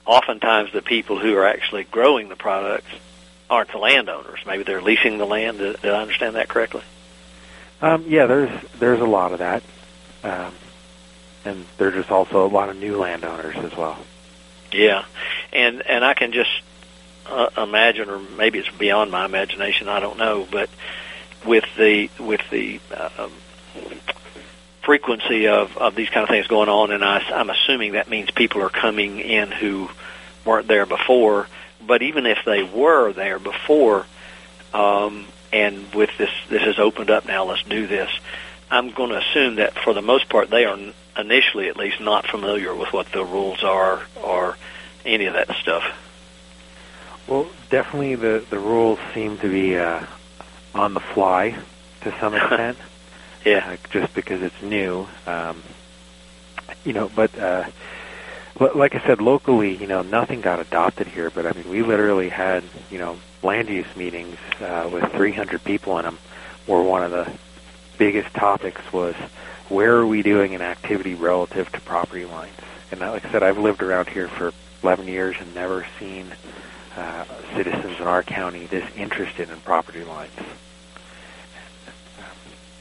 [0.05, 2.91] oftentimes the people who are actually growing the products
[3.49, 4.39] aren't the landowners.
[4.45, 5.59] Maybe they're leasing the land.
[5.59, 6.83] Did, did I understand that correctly?
[7.81, 9.61] Um, yeah, there's there's a lot of that,
[10.23, 10.53] um,
[11.43, 13.97] and there's just also a lot of new landowners as well.
[14.71, 15.05] Yeah,
[15.51, 16.49] and and I can just
[17.27, 19.89] uh, imagine, or maybe it's beyond my imagination.
[19.89, 20.69] I don't know, but
[21.45, 23.29] with the with the uh,
[24.85, 28.31] frequency of of these kind of things going on, and I, I'm assuming that means
[28.31, 29.89] people are coming in who
[30.45, 31.47] weren't there before.
[31.85, 34.05] But even if they were there before,
[34.73, 38.09] um, and with this this has opened up now, let's do this.
[38.69, 40.77] I'm going to assume that for the most part they are
[41.17, 44.57] initially at least not familiar with what the rules are or
[45.05, 45.83] any of that stuff.
[47.27, 50.05] Well, definitely the the rules seem to be uh,
[50.73, 51.57] on the fly
[52.01, 52.77] to some extent.
[53.45, 55.07] Yeah, just because it's new.
[55.27, 55.61] Um,
[56.83, 57.65] you know, but uh,
[58.59, 61.29] like I said, locally, you know, nothing got adopted here.
[61.29, 65.97] But I mean, we literally had you know land use meetings uh, with 300 people
[65.99, 66.17] in them,
[66.65, 67.31] where one of the
[67.97, 69.15] biggest topics was
[69.69, 72.53] where are we doing an activity relative to property lines.
[72.91, 74.53] And like I said, I've lived around here for
[74.83, 76.27] 11 years and never seen
[76.95, 80.31] uh, citizens in our county this interested in property lines.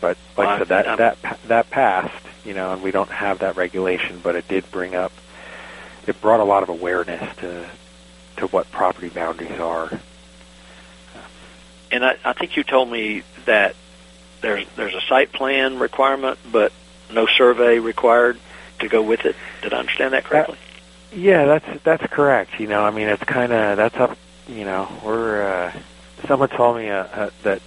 [0.04, 3.56] But like I said, that that that passed, you know, and we don't have that
[3.56, 5.12] regulation, but it did bring up,
[6.06, 7.66] it brought a lot of awareness to
[8.36, 9.90] to what property boundaries are.
[11.90, 13.76] And I, I think you told me that
[14.42, 16.70] there's there's a site plan requirement, but
[17.10, 18.38] no survey required
[18.80, 19.36] to go with it.
[19.62, 20.58] Did I understand that correctly?
[21.12, 22.60] That, yeah, that's that's correct.
[22.60, 24.18] You know, I mean, it's kind of that's up.
[24.48, 25.72] You know, we're uh,
[26.26, 27.62] someone told me uh, uh, that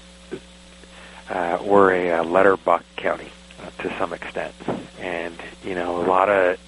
[1.30, 3.30] uh, we're a, a letterbuck county
[3.62, 4.56] uh, to some extent,
[5.00, 6.60] and you know, a lot of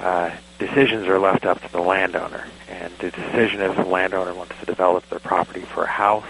[0.00, 4.54] uh, decisions are left up to the landowner, and the decision if the landowner wants
[4.60, 6.24] to develop their property for a house,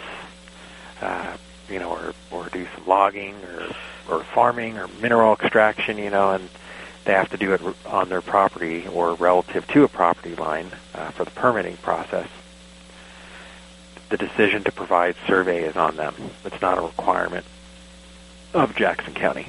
[1.00, 1.36] uh,
[1.68, 3.68] you know, or or do some logging or
[4.08, 6.48] or farming or mineral extraction, you know, and
[7.04, 11.10] they have to do it on their property or relative to a property line uh,
[11.10, 12.28] for the permitting process.
[14.08, 16.14] The decision to provide survey is on them.
[16.44, 17.44] It's not a requirement
[18.54, 19.48] of Jackson County.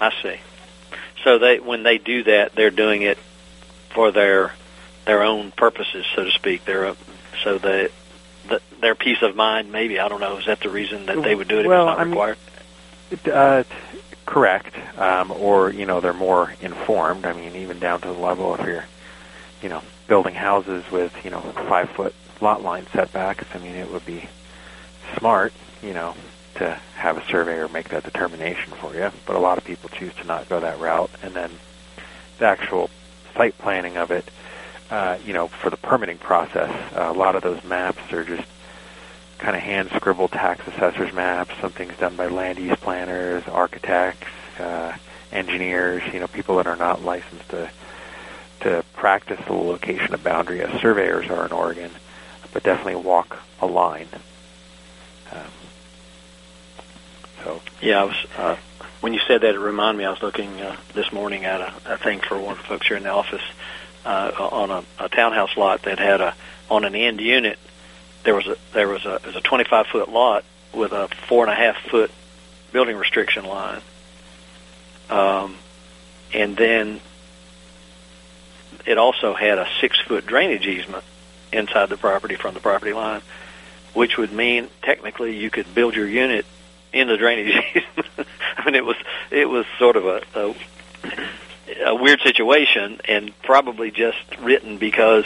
[0.00, 0.36] I see.
[1.24, 3.18] So they when they do that, they're doing it
[3.90, 4.52] for their
[5.04, 6.64] their own purposes, so to speak.
[6.64, 6.94] They're
[7.42, 7.90] so that
[8.48, 10.38] the, their peace of mind, maybe I don't know.
[10.38, 12.10] Is that the reason that they would do it well, if it's not I mean,
[12.10, 12.38] required?
[13.32, 13.64] Uh,
[14.26, 14.74] correct.
[14.98, 17.24] Um, or you know they're more informed.
[17.24, 18.84] I mean, even down to the level if you're,
[19.62, 23.44] you know, building houses with you know five foot lot line setbacks.
[23.54, 24.28] I mean, it would be
[25.18, 25.52] smart,
[25.82, 26.14] you know,
[26.56, 29.10] to have a surveyor make that determination for you.
[29.26, 31.50] But a lot of people choose to not go that route, and then
[32.38, 32.90] the actual
[33.34, 34.30] site planning of it,
[34.90, 38.46] uh, you know, for the permitting process, uh, a lot of those maps are just
[39.38, 41.54] kind of hand scribbled tax assessors maps.
[41.60, 44.28] Some things done by land use planners, architects,
[44.58, 44.96] uh,
[45.32, 46.02] engineers.
[46.12, 47.70] You know, people that are not licensed to
[48.60, 51.90] to practice the location of boundary as surveyors are in Oregon,
[52.52, 54.08] but definitely walk a line.
[55.32, 55.40] Um,
[57.42, 58.26] so yeah, I was.
[58.36, 58.56] Uh,
[59.00, 60.04] when you said that, it reminded me.
[60.04, 62.86] I was looking uh, this morning at a, a thing for one of the folks
[62.86, 63.42] here in the office
[64.04, 66.34] uh, on a, a townhouse lot that had a
[66.70, 67.58] on an end unit.
[68.24, 71.44] There was a there was a it was a 25 foot lot with a four
[71.44, 72.10] and a half foot
[72.72, 73.82] building restriction line,
[75.10, 75.56] um,
[76.32, 77.00] and then
[78.86, 81.04] it also had a six foot drainage easement
[81.52, 83.22] inside the property from the property line,
[83.94, 86.46] which would mean technically you could build your unit
[86.92, 87.54] in the drainage.
[88.56, 88.96] I mean, it was
[89.30, 90.54] it was sort of a, a
[91.86, 95.24] a weird situation, and probably just written because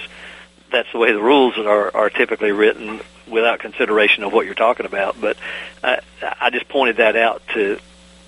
[0.70, 4.86] that's the way the rules are are typically written without consideration of what you're talking
[4.86, 5.20] about.
[5.20, 5.36] But
[5.82, 6.00] I,
[6.40, 7.78] I just pointed that out to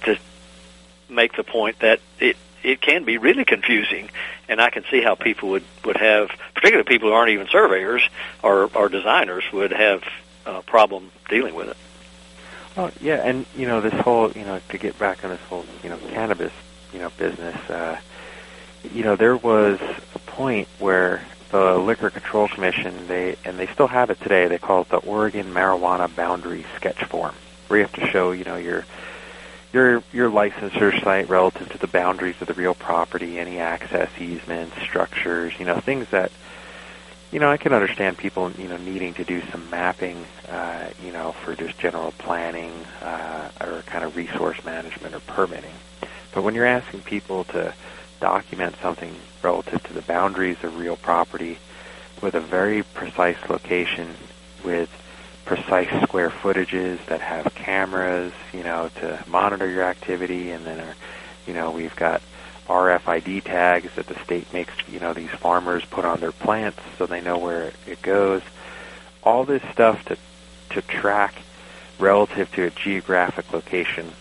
[0.04, 0.18] to
[1.08, 4.10] make the point that it it can be really confusing,
[4.48, 8.08] and I can see how people would would have, particularly people who aren't even surveyors
[8.42, 10.02] or or designers, would have
[10.46, 11.76] a problem dealing with it.
[12.76, 15.64] Well, yeah, and you know this whole you know to get back on this whole
[15.82, 16.52] you know cannabis
[16.92, 17.56] you know business.
[17.68, 17.98] Uh,
[18.92, 19.80] you know there was
[20.14, 24.46] a point where the Liquor Control Commission they and they still have it today.
[24.46, 27.34] They call it the Oregon Marijuana Boundary Sketch Form,
[27.68, 28.84] where you have to show you know your
[29.72, 34.80] your your licensure site relative to the boundaries of the real property, any access easements,
[34.82, 36.30] structures, you know things that
[37.30, 41.12] you know, I can understand people, you know, needing to do some mapping, uh, you
[41.12, 45.74] know, for just general planning uh, or kind of resource management or permitting.
[46.32, 47.74] But when you're asking people to
[48.20, 51.58] document something relative to the boundaries of real property
[52.22, 54.14] with a very precise location,
[54.64, 54.90] with
[55.48, 60.94] precise square footages that have cameras, you know, to monitor your activity, and then, are,
[61.46, 62.20] you know, we've got
[62.68, 67.06] RFID tags that the state makes, you know, these farmers put on their plants so
[67.06, 68.42] they know where it goes.
[69.22, 70.18] All this stuff to
[70.70, 71.34] to track
[71.98, 74.12] relative to a geographic location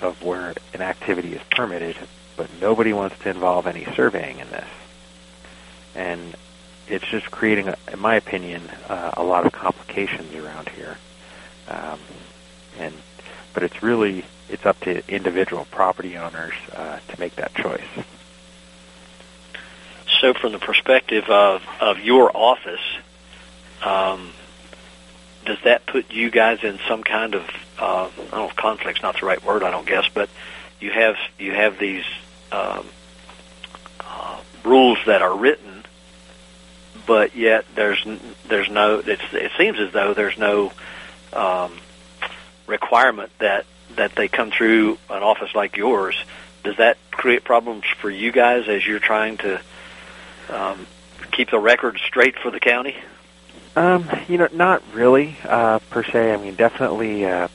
[0.00, 1.96] of where an activity is permitted,
[2.36, 4.68] but nobody wants to involve any surveying in this.
[5.94, 6.34] And
[6.88, 10.96] it's just creating, in my opinion, uh, a lot of complications around here.
[11.68, 11.98] Um,
[12.78, 12.94] and
[13.54, 17.80] but it's really it's up to individual property owners uh, to make that choice.
[20.20, 22.80] So, from the perspective of of your office,
[23.82, 24.32] um,
[25.44, 27.42] does that put you guys in some kind of
[27.78, 30.28] uh, I don't know if conflict's not the right word, I don't guess, but
[30.80, 32.04] you have you have these
[32.52, 32.86] um,
[34.00, 35.75] uh, rules that are written,
[37.06, 38.04] but yet there's
[38.48, 40.72] there's no it's, it seems as though there's no
[41.32, 41.72] um,
[42.66, 46.16] requirement that that they come through an office like yours,
[46.64, 49.60] does that create problems for you guys as you're trying to
[50.50, 50.86] um,
[51.32, 52.96] keep the record straight for the county?
[53.74, 56.32] Um, you know, not really uh, per se.
[56.32, 57.26] I mean, definitely.
[57.26, 57.48] Uh,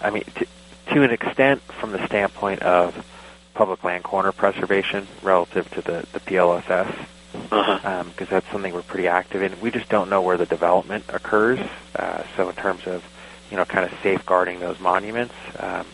[0.00, 0.46] I mean, to,
[0.94, 3.06] to an extent, from the standpoint of
[3.54, 7.06] public land corner preservation relative to the the PLSS,
[7.50, 8.00] because uh-huh.
[8.00, 9.60] um, that's something we're pretty active in.
[9.60, 11.58] We just don't know where the development occurs.
[11.96, 13.04] Uh, so, in terms of
[13.50, 15.34] you know, kind of safeguarding those monuments.
[15.58, 15.86] Um,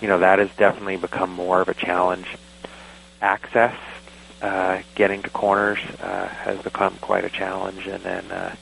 [0.00, 2.26] you know, that has definitely become more of a challenge.
[3.22, 3.76] Access,
[4.42, 7.86] uh, getting to corners, uh, has become quite a challenge.
[7.86, 8.56] And then, uh,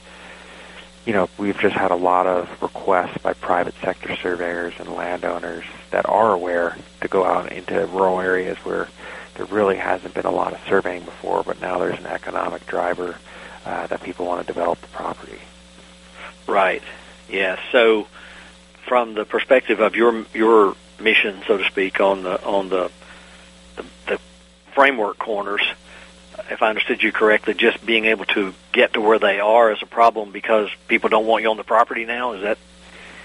[1.05, 5.65] you know, we've just had a lot of requests by private sector surveyors and landowners
[5.89, 8.87] that are aware to go out into rural areas where
[9.35, 13.17] there really hasn't been a lot of surveying before, but now there's an economic driver
[13.65, 15.39] uh, that people want to develop the property.
[16.47, 16.83] Right.
[17.29, 17.57] Yeah.
[17.71, 18.07] So,
[18.87, 22.91] from the perspective of your your mission, so to speak, on the on the
[23.75, 24.19] the, the
[24.73, 25.63] framework corners,
[26.49, 29.81] if I understood you correctly, just being able to get to where they are is
[29.81, 32.33] a problem because people don't want you on the property now.
[32.33, 32.57] Is that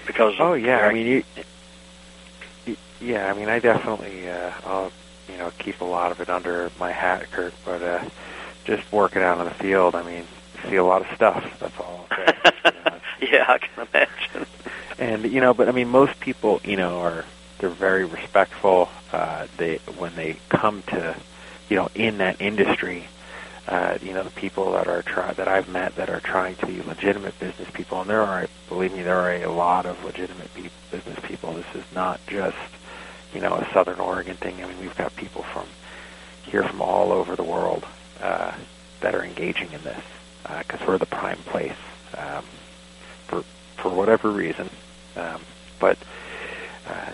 [0.07, 0.35] because?
[0.39, 1.23] Oh yeah, I mean,
[2.65, 4.91] you, yeah, I mean, I definitely, uh, I'll,
[5.39, 7.53] know, keep a lot of it under my hat, Curt.
[7.65, 8.09] But uh,
[8.65, 10.25] just working out in the field, I mean,
[10.69, 11.43] see a lot of stuff.
[11.59, 12.07] That's all.
[13.21, 14.47] yeah, I can imagine.
[14.97, 17.25] And you know, but I mean, most people, you know, are
[17.59, 18.89] they're very respectful.
[19.11, 21.15] Uh, they when they come to,
[21.69, 23.07] you know, in that industry,
[23.67, 26.65] uh, you know, the people that are try that I've met that are trying to
[26.65, 30.53] be legitimate business people, and there are, believe me, there are a lot of legitimate
[30.55, 31.53] pe- business people.
[31.53, 32.57] This is not just,
[33.33, 34.63] you know, a Southern Oregon thing.
[34.63, 35.67] I mean, we've got people from
[36.43, 37.85] here from all over the world
[38.21, 38.53] uh,
[39.01, 40.03] that are engaging in this
[40.43, 41.77] because uh, we're the prime place.
[42.17, 42.43] Um,
[43.29, 43.43] for
[43.77, 44.69] for whatever reason.
[45.15, 45.41] Um,
[45.79, 45.97] but
[46.87, 47.11] uh,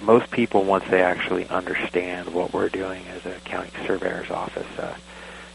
[0.00, 4.96] most people, once they actually understand what we're doing as a county surveyor's office, uh,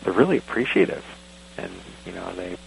[0.04, 1.04] they're really appreciative,
[1.58, 1.72] and
[2.06, 2.58] you know they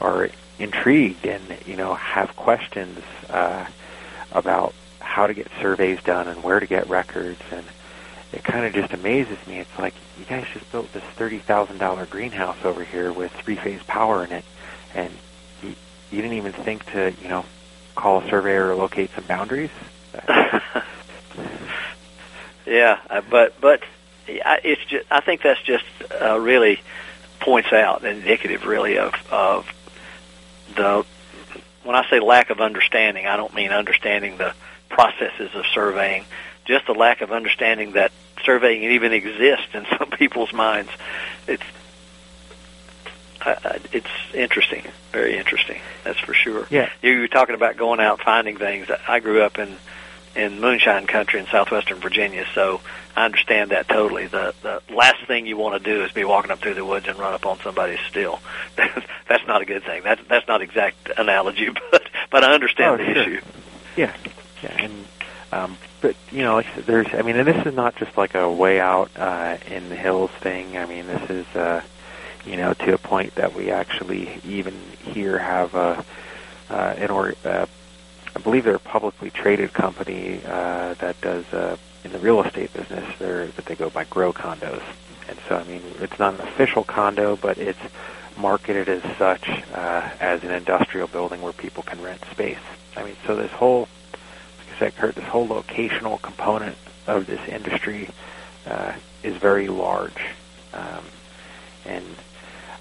[0.00, 3.66] are intrigued and you know have questions uh,
[4.32, 4.74] about
[5.10, 7.64] how to get surveys done and where to get records and
[8.32, 9.58] it kind of just amazes me.
[9.58, 13.56] It's like you guys just built this thirty thousand dollar greenhouse over here with three
[13.56, 14.44] phase power in it,
[14.94, 15.12] and
[15.62, 15.74] you
[16.22, 17.44] didn't even think to, you know,
[17.96, 19.70] call a surveyor or locate some boundaries?
[22.66, 23.82] yeah, uh, but but
[24.28, 25.84] it's just I think that's just
[26.20, 26.80] uh, really
[27.40, 29.66] points out indicative really of of
[30.76, 31.04] the
[31.82, 34.54] when I say lack of understanding, I don't mean understanding the
[34.90, 36.26] processes of surveying,
[36.66, 38.12] just the lack of understanding that
[38.44, 40.90] surveying even exists in some people's minds.
[41.46, 41.64] It's
[43.44, 45.80] uh, it's interesting, very interesting.
[46.04, 46.66] That's for sure.
[46.68, 46.90] Yeah.
[47.00, 48.88] You were talking about going out finding things.
[49.08, 49.76] I grew up in
[50.36, 52.80] in moonshine country in southwestern Virginia, so
[53.16, 54.26] I understand that totally.
[54.26, 57.08] The the last thing you want to do is be walking up through the woods
[57.08, 58.40] and run up on somebody's still.
[58.76, 60.02] that's not a good thing.
[60.02, 63.22] That that's not exact analogy, but but I understand oh, the sure.
[63.22, 63.40] issue.
[63.96, 64.14] Yeah,
[64.64, 65.04] and
[65.52, 67.08] um, but you know, like there's.
[67.12, 70.30] I mean, and this is not just like a way out uh, in the hills
[70.40, 70.76] thing.
[70.76, 71.46] I mean, this is.
[71.56, 71.82] Uh,
[72.46, 76.04] you know, to a point that we actually even here have a,
[76.70, 77.66] uh, an or, uh,
[78.34, 82.72] I believe they're a publicly traded company uh, that does uh, in the real estate
[82.72, 83.04] business.
[83.18, 84.82] They're but they go by grow condos,
[85.28, 87.78] and so I mean it's not an official condo, but it's
[88.38, 92.58] marketed as such uh, as an industrial building where people can rent space.
[92.96, 93.88] I mean, so this whole,
[94.82, 96.76] I this whole locational component
[97.06, 98.08] of this industry
[98.66, 100.16] uh, is very large,
[100.72, 101.04] um,
[101.84, 102.04] and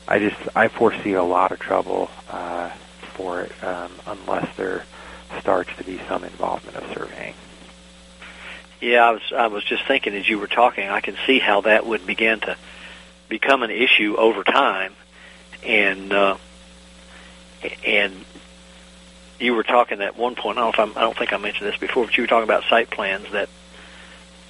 [0.08, 2.70] I just I foresee a lot of trouble uh,
[3.14, 4.86] for it um, unless there
[5.40, 7.36] starts to be some involvement of surveying.
[8.82, 11.62] Yeah, I was I was just thinking as you were talking, I can see how
[11.62, 12.58] that would begin to
[13.28, 14.94] become an issue over time,
[15.64, 16.38] and uh,
[17.86, 18.26] and
[19.40, 20.58] you were talking at one point.
[20.58, 22.28] I don't, know if I'm, I don't think I mentioned this before, but you were
[22.28, 23.50] talking about site plans that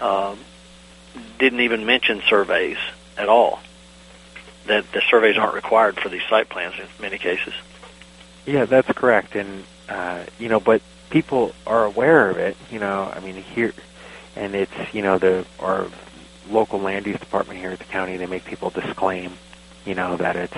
[0.02, 0.40] um,
[1.38, 2.78] didn't even mention surveys
[3.18, 3.60] at all
[4.70, 7.54] that the surveys aren't required for these site plans in many cases.
[8.46, 12.56] Yeah, that's correct, and uh, you know, but people are aware of it.
[12.72, 13.74] You know, I mean, here,
[14.36, 15.88] and it's you know the our
[16.50, 18.18] local land use department here at the county.
[18.18, 19.34] They make people disclaim,
[19.86, 20.58] you know, that it's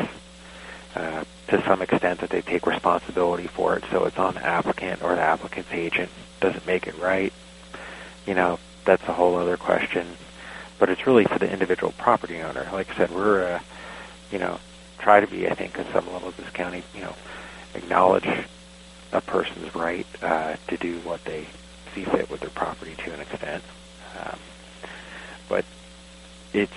[0.95, 3.83] uh, to some extent that they take responsibility for it.
[3.91, 7.31] So it's on the applicant or the applicant's agent doesn't make it right.
[8.25, 10.17] You know, that's a whole other question.
[10.79, 12.67] But it's really for the individual property owner.
[12.71, 13.59] Like I said, we're uh,
[14.31, 14.59] you know,
[14.99, 17.15] try to be, I think, at some level this county, you know,
[17.75, 18.27] acknowledge
[19.11, 21.45] a person's right uh, to do what they
[21.93, 23.63] see fit with their property to an extent.
[24.17, 24.39] Um,
[25.49, 25.65] but
[26.53, 26.73] it's,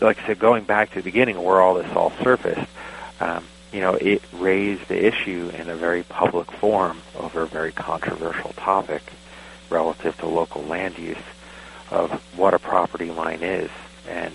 [0.00, 2.70] like I said, going back to the beginning where all this all surfaced,
[3.20, 7.72] um, you know, it raised the issue in a very public forum over a very
[7.72, 9.02] controversial topic
[9.70, 11.16] relative to local land use
[11.90, 13.70] of what a property line is
[14.08, 14.32] and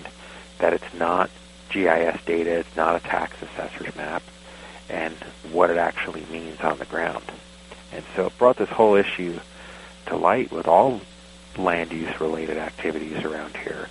[0.60, 1.30] that it's not
[1.70, 4.22] GIS data, it's not a tax assessor's map,
[4.90, 5.16] and
[5.52, 7.24] what it actually means on the ground.
[7.94, 9.40] And so it brought this whole issue
[10.08, 11.02] to light with all
[11.58, 13.88] land use related activities around here.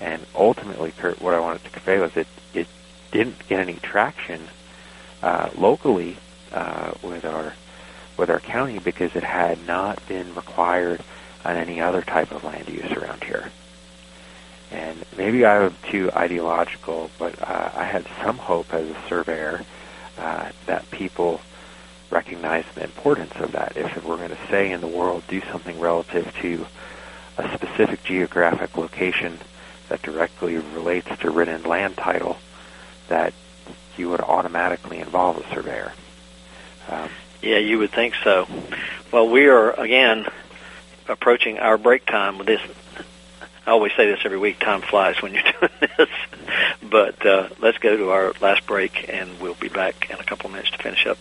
[0.00, 2.66] And ultimately, Curt, what I wanted to convey was that it
[3.12, 4.48] didn't get any traction
[5.22, 6.16] uh, locally
[6.52, 7.54] uh, with our
[8.16, 11.02] with our county because it had not been required
[11.44, 13.50] on any other type of land use around here.
[14.70, 19.64] And maybe I was too ideological, but uh, I had some hope as a surveyor
[20.18, 21.40] uh, that people
[22.10, 23.76] recognize the importance of that.
[23.76, 26.66] If we're going to say in the world, do something relative to
[27.38, 29.38] a specific geographic location
[29.88, 32.36] that directly relates to written land title,
[33.08, 33.32] that
[33.96, 35.92] you would automatically involve a surveyor.
[36.88, 37.10] Um,
[37.42, 38.46] yeah, you would think so.
[39.12, 40.26] Well, we are again
[41.08, 42.60] approaching our break time with this
[43.66, 44.58] I always say this every week.
[44.58, 46.08] Time flies when you're doing this.
[46.82, 50.50] But uh, let's go to our last break, and we'll be back in a couple
[50.50, 51.18] minutes to finish up.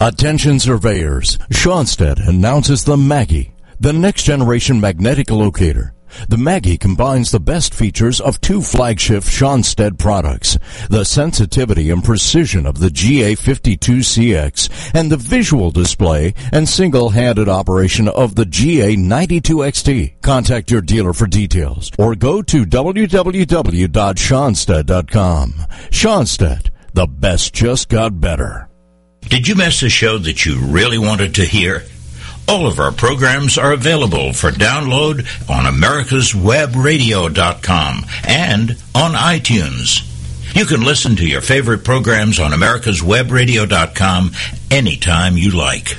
[0.00, 1.38] Attention surveyors.
[1.52, 5.94] Schonstedt announces the Maggie, the next generation magnetic locator.
[6.28, 10.58] The Maggie combines the best features of two flagship Schonstedt products,
[10.88, 18.34] the sensitivity and precision of the GA52CX and the visual display and single-handed operation of
[18.34, 20.20] the GA92XT.
[20.22, 25.52] Contact your dealer for details or go to www.schonstedt.com.
[25.90, 28.68] Schonstedt, the best just got better.
[29.22, 31.84] Did you miss a show that you really wanted to hear?
[32.48, 40.06] All of our programs are available for download on americaswebradio.com and on iTunes.
[40.56, 44.32] You can listen to your favorite programs on americaswebradio.com
[44.70, 45.96] anytime you like.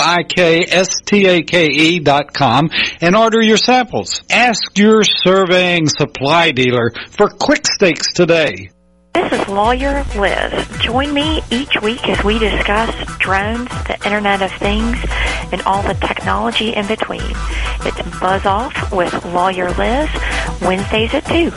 [2.01, 2.69] dot com
[3.01, 4.21] and order your samples.
[4.31, 8.69] Ask your surveying supply dealer for quick stakes today.
[9.15, 10.67] This is Lawyer Liz.
[10.81, 14.97] Join me each week as we discuss drones, the Internet of Things,
[15.53, 17.21] and all the technology in between.
[17.85, 20.09] It's Buzz Off with Lawyer Liz,
[20.63, 21.53] Wednesdays at 2.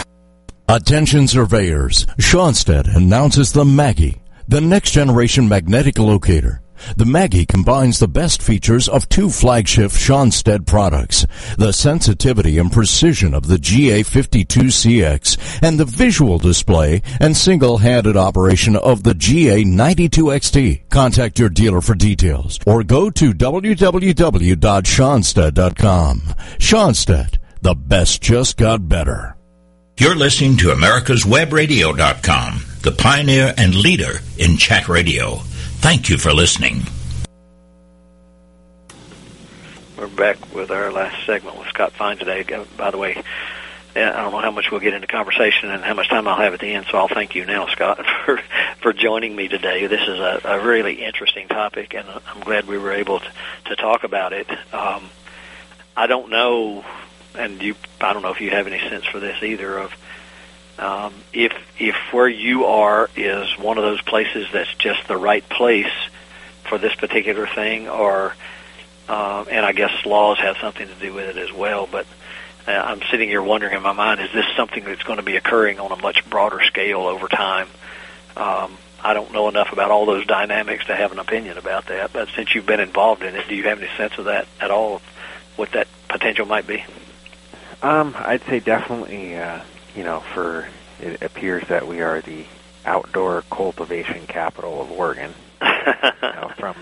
[0.68, 6.62] Attention surveyors, Schonstedt announces the Maggie, the next generation magnetic locator.
[6.98, 11.26] The Maggie combines the best features of two flagship Schonstedt products,
[11.58, 19.04] the sensitivity and precision of the GA52CX and the visual display and single-handed operation of
[19.04, 20.90] the GA92XT.
[20.90, 26.20] Contact your dealer for details or go to www.schonstedt.com.
[26.58, 29.36] Schonstedt, the best just got better.
[29.98, 35.40] You're listening to America'sWebRadio.com, the pioneer and leader in chat radio.
[35.86, 36.82] Thank you for listening.
[39.96, 42.44] We're back with our last segment with Scott Fein today.
[42.76, 43.22] By the way,
[43.96, 46.56] I don't know how much we'll get into conversation and how much time I'll have
[46.56, 48.42] at the end, so I'll thank you now, Scott, for
[48.82, 49.86] for joining me today.
[49.86, 53.32] This is a, a really interesting topic, and I'm glad we were able to,
[53.66, 54.50] to talk about it.
[54.74, 55.08] Um,
[55.96, 56.84] I don't know,
[57.36, 59.92] and you, I don't know if you have any sense for this either of
[60.78, 65.48] um, if if where you are is one of those places that's just the right
[65.48, 65.92] place
[66.68, 68.36] for this particular thing, or
[69.08, 71.88] uh, and I guess laws have something to do with it as well.
[71.90, 72.06] But
[72.68, 75.36] uh, I'm sitting here wondering in my mind, is this something that's going to be
[75.36, 77.68] occurring on a much broader scale over time?
[78.36, 82.12] Um, I don't know enough about all those dynamics to have an opinion about that.
[82.12, 84.72] But since you've been involved in it, do you have any sense of that at
[84.72, 85.02] all?
[85.56, 86.84] What that potential might be?
[87.82, 89.38] Um, I'd say definitely.
[89.38, 89.62] Uh,
[89.96, 90.68] you know, for
[91.00, 92.46] it appears that we are the
[92.86, 95.34] outdoor cultivation capital of Oregon.
[95.62, 96.76] you know, from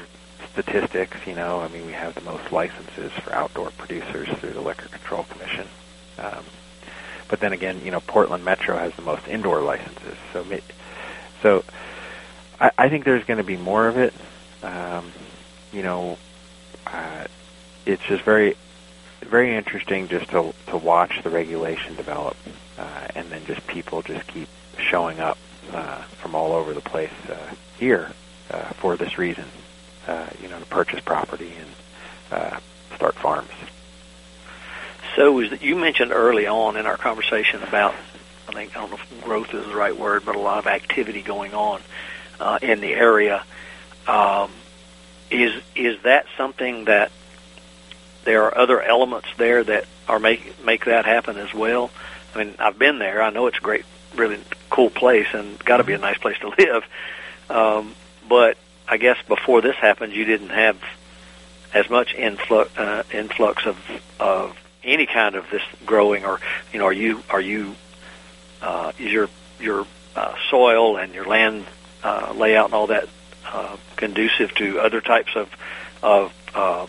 [0.51, 4.61] statistics, you know, I mean, we have the most licenses for outdoor producers through the
[4.61, 5.67] Liquor Control Commission.
[6.17, 6.43] Um,
[7.27, 10.17] but then again, you know, Portland Metro has the most indoor licenses.
[10.31, 10.45] So,
[11.41, 11.63] so
[12.59, 14.13] I, I think there's going to be more of it.
[14.61, 15.11] Um,
[15.71, 16.17] you know,
[16.85, 17.25] uh,
[17.85, 18.55] it's just very,
[19.27, 22.37] very interesting just to to watch the regulation develop
[22.77, 24.47] uh, and then just people just keep
[24.77, 25.37] showing up
[25.71, 28.11] uh, from all over the place uh, here
[28.51, 29.45] uh, for this reason,
[30.07, 31.69] uh, you know, to purchase property and
[32.31, 32.59] uh,
[32.95, 33.49] start farms.
[35.15, 37.93] So, is that you mentioned early on in our conversation about,
[38.47, 40.67] I think I don't know if growth is the right word, but a lot of
[40.67, 41.81] activity going on
[42.39, 43.43] uh, in the area.
[44.07, 44.51] Um,
[45.29, 47.11] is is that something that
[48.25, 51.91] there are other elements there that are make make that happen as well?
[52.33, 53.21] I mean, I've been there.
[53.21, 56.37] I know it's a great, really cool place, and got to be a nice place
[56.39, 56.83] to live.
[57.49, 57.95] Um,
[58.27, 58.57] but
[58.87, 60.81] I guess before this happened, you didn't have
[61.73, 63.77] as much influx uh, influx of
[64.19, 66.39] of any kind of this growing, or
[66.71, 67.75] you know, are you are you
[68.61, 71.65] uh, is your your uh, soil and your land
[72.03, 73.07] uh, layout and all that
[73.45, 75.49] uh, conducive to other types of
[76.01, 76.87] of uh,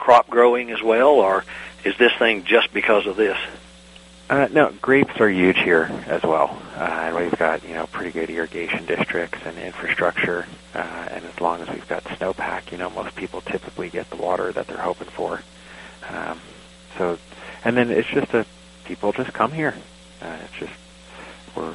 [0.00, 1.44] crop growing as well, or
[1.84, 3.38] is this thing just because of this?
[4.28, 6.60] Uh, no, grapes are huge here as well.
[6.76, 10.46] Uh, and we've got you know pretty good irrigation districts and infrastructure.
[10.74, 14.16] Uh, and as long as we've got snowpack, you know most people typically get the
[14.16, 15.42] water that they're hoping for.
[16.08, 16.40] Um,
[16.96, 17.18] so,
[17.64, 18.46] and then it's just a
[18.84, 19.74] people just come here.
[20.22, 20.72] Uh, it's just
[21.56, 21.74] we're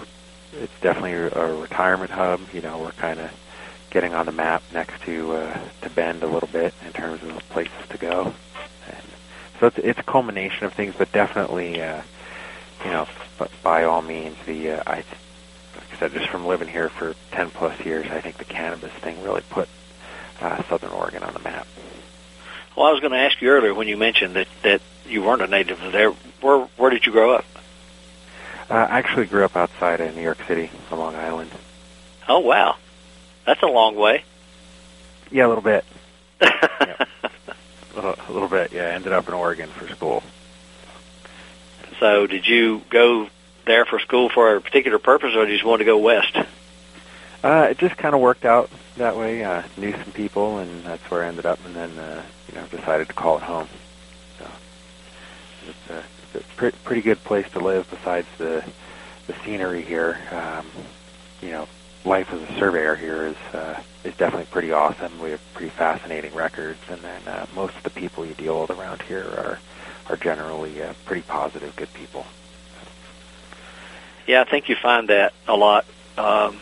[0.54, 2.42] it's definitely a retirement hub.
[2.54, 3.32] You know, we're kind of
[3.96, 7.38] getting on the map next to uh, to Bend a little bit in terms of
[7.48, 8.34] places to go.
[8.88, 9.04] And
[9.58, 11.82] so it's it's a culmination of things, but definitely.
[11.82, 12.02] Uh,
[12.84, 13.08] you know,
[13.40, 17.16] but by all means, the uh, I, like I said, just from living here for
[17.32, 19.70] ten plus years, I think the cannabis thing really put
[20.42, 21.66] uh, Southern Oregon on the map.
[22.76, 25.42] Well, I was going to ask you earlier when you mentioned that that you weren't
[25.42, 26.12] a native there.
[26.42, 27.46] Where where did you grow up?
[28.70, 31.52] Uh, I actually grew up outside of New York City, on Long Island.
[32.28, 32.76] Oh wow,
[33.46, 34.24] that's a long way.
[35.32, 35.86] Yeah, a little bit.
[36.42, 37.06] yeah.
[37.96, 38.72] a, little, bit.
[38.72, 40.24] Yeah, I ended up in Oregon for school.
[42.00, 43.30] So, did you go
[43.66, 46.36] there for school for a particular purpose, or did you just want to go west?
[47.44, 49.44] Uh, it just kind of worked out that way.
[49.44, 51.64] Uh, knew some people, and that's where I ended up.
[51.66, 53.68] And then, uh, you know, decided to call it home.
[54.40, 54.48] So,
[55.68, 57.88] it's a, it's a pre- pretty good place to live.
[57.90, 58.64] Besides the
[59.28, 60.66] the scenery here, um,
[61.42, 61.68] you know,
[62.06, 65.20] life as a surveyor here is uh, is definitely pretty awesome.
[65.20, 68.70] We have pretty fascinating records, and then uh, most of the people you deal with
[68.72, 69.60] around here are
[70.10, 72.26] are generally uh, pretty positive, good people.
[74.28, 75.86] Yeah, I think you find that a lot.
[76.18, 76.60] Um,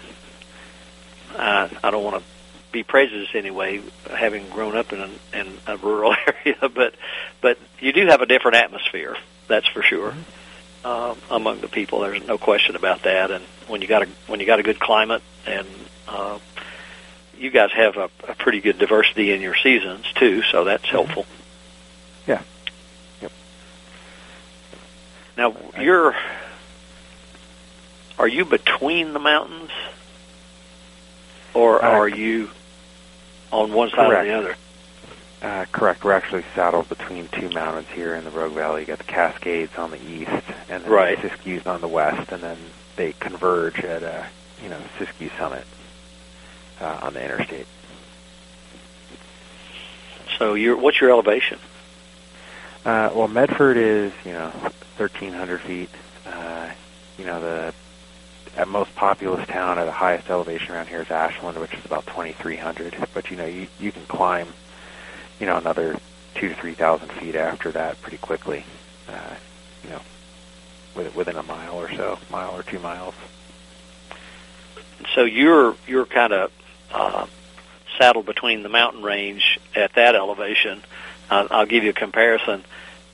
[1.36, 2.24] I, I don't want to
[2.72, 6.16] be prejudiced anyway, having grown up in a, in a rural
[6.46, 6.96] area, but
[7.41, 9.16] but you do have a different atmosphere.
[9.48, 10.14] That's for sure.
[10.84, 12.00] uh, among the people.
[12.02, 13.32] There's no question about that.
[13.32, 13.44] And
[13.74, 15.68] when you got a when you got a good climate, and
[16.08, 16.38] uh,
[17.40, 21.26] you guys have a, a pretty good diversity in your seasons too, so that's helpful.
[22.28, 22.44] Yeah.
[23.24, 23.32] Yep.
[25.38, 26.16] Now you're
[28.20, 29.72] are you between the mountains,
[31.56, 32.52] or Uh, are you
[33.52, 34.28] on one side correct.
[34.28, 34.56] or the other?
[35.42, 36.04] Uh, correct.
[36.04, 38.82] We're actually saddled between two mountains here in the Rogue Valley.
[38.82, 40.30] You got the Cascades on the east,
[40.70, 41.20] and then Right.
[41.20, 42.58] the Siskiyou's on the west, and then
[42.96, 44.24] they converge at uh,
[44.62, 45.66] you know Siskiyou Summit
[46.82, 47.68] uh, on the interstate.
[50.38, 51.60] So what's your elevation?
[52.86, 54.50] Uh, well, Medford is you know
[54.98, 55.89] 1,300 feet.
[56.26, 56.70] Uh,
[57.18, 57.74] you know the
[58.56, 62.06] at most populous town at the highest elevation around here is Ashland, which is about
[62.08, 62.96] 2,300.
[63.14, 64.48] But you know you you can climb
[65.39, 65.98] you know another
[66.36, 68.66] two to three thousand feet after that pretty quickly.
[69.08, 69.36] Uh,
[69.84, 70.02] you know,
[70.96, 73.16] within a mile or so, mile or two miles.
[75.16, 76.52] So you're you're kind of
[76.91, 77.28] uh,
[77.98, 80.84] saddled between the mountain range at that elevation.
[81.30, 82.64] Uh, I'll give you a comparison.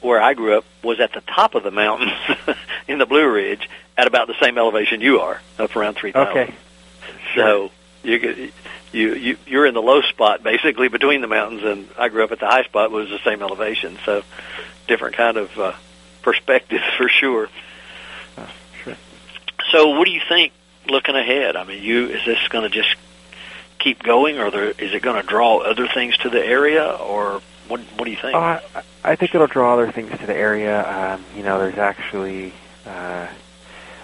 [0.01, 2.13] Where I grew up was at the top of the mountains
[2.87, 6.37] in the Blue Ridge, at about the same elevation you are, up around three thousand.
[6.37, 6.55] Okay.
[7.35, 7.71] So
[8.03, 8.51] you
[8.91, 12.31] you you you're in the low spot basically between the mountains, and I grew up
[12.31, 13.97] at the high spot was the same elevation.
[14.05, 14.23] So
[14.87, 15.73] different kind of uh,
[16.21, 17.49] perspective for sure.
[19.69, 19.77] Uh.
[19.77, 20.53] So what do you think
[20.87, 21.55] looking ahead?
[21.55, 22.95] I mean, you is this going to just
[23.79, 27.41] keep going, or there, is it going to draw other things to the area, or
[27.67, 27.79] what?
[27.79, 28.35] What do you think?
[28.35, 30.87] I, I think it'll draw other things to the area.
[30.87, 32.53] Um, you know, there's actually,
[32.85, 33.27] uh,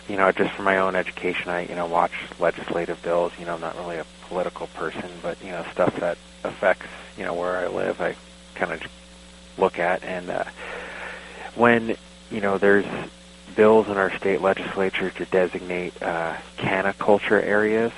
[0.08, 3.34] you know, just for my own education, I you know watch legislative bills.
[3.40, 6.88] You know, I'm not really a political person, but you know, stuff that affects
[7.18, 8.16] you know where I live, I
[8.56, 8.82] kind of
[9.58, 10.04] look at.
[10.04, 10.46] And uh,
[11.56, 11.98] when
[12.32, 12.86] you know there's
[13.56, 17.92] bills in our state legislature to designate uh, caniculture areas.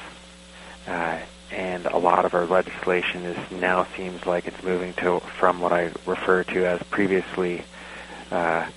[0.87, 1.19] Uh,
[1.51, 5.71] and a lot of our legislation is now seems like it's moving to from what
[5.71, 7.63] I refer to as previously
[8.31, 8.69] uh,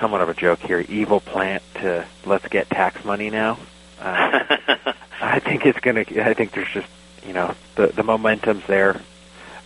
[0.00, 3.58] somewhat of a joke here, evil plant to let's get tax money now.
[4.00, 4.44] Uh,
[5.20, 6.04] I think it's gonna.
[6.20, 6.88] I think there's just
[7.26, 9.00] you know the the momentum's there,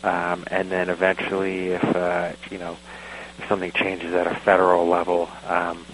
[0.05, 2.77] um, and then eventually if uh, you know
[3.49, 5.85] something changes at a federal level, um,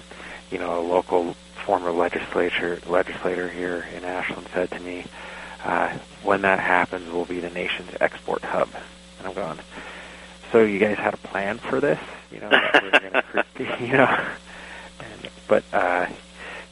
[0.50, 1.34] you know a local
[1.64, 5.04] former legislature legislator here in Ashland said to me,
[5.64, 8.68] uh, when that happens, we'll be the nation's export hub.
[9.18, 9.58] And I'm going,
[10.52, 11.98] so you guys had a plan for this?
[12.30, 13.44] You know, that we're gonna,
[13.80, 14.28] you know,
[15.00, 16.06] and, but uh,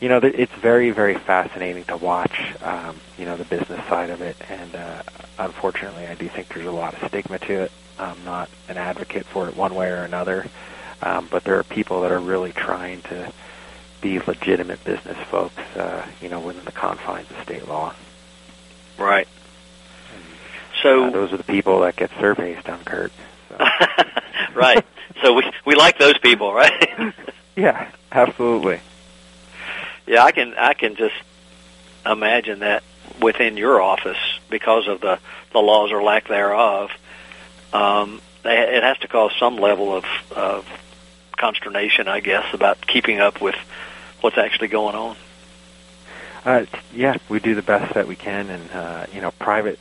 [0.00, 2.54] you know, th- it's very, very fascinating to watch.
[2.62, 5.02] Um, you know, the business side of it, and uh,
[5.38, 7.72] unfortunately, I do think there's a lot of stigma to it.
[7.98, 10.46] I'm not an advocate for it one way or another,
[11.00, 13.32] um, but there are people that are really trying to
[14.04, 15.58] be legitimate business folks.
[15.74, 17.92] Uh, you know, within the confines of state law.
[18.98, 19.26] right.
[20.82, 23.10] So Uh, those are the people that get surveys done, Curt.
[23.48, 23.56] So.
[24.54, 24.84] right.
[25.22, 27.14] So we we like those people, right?
[27.56, 28.80] yeah, absolutely.
[30.06, 31.14] yeah, I can I can just
[32.04, 32.82] imagine that
[33.22, 34.18] within your office
[34.50, 35.18] because of the
[35.52, 36.90] the laws or lack thereof.
[37.72, 40.04] Um, they, it has to cause some level of,
[40.36, 40.66] of
[41.38, 43.56] consternation, I guess, about keeping up with
[44.24, 45.16] what's actually going on.
[46.46, 46.64] Uh,
[46.94, 49.78] yeah, we do the best that we can, and uh, you know, private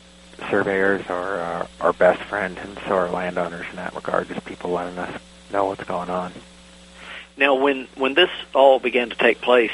[0.50, 4.28] surveyors are our, our best friend, and so are landowners in that regard.
[4.28, 6.34] Just people letting us know what's going on.
[7.38, 9.72] Now, when when this all began to take place,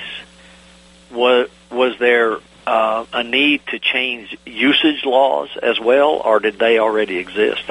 [1.12, 6.78] was was there uh, a need to change usage laws as well, or did they
[6.78, 7.64] already exist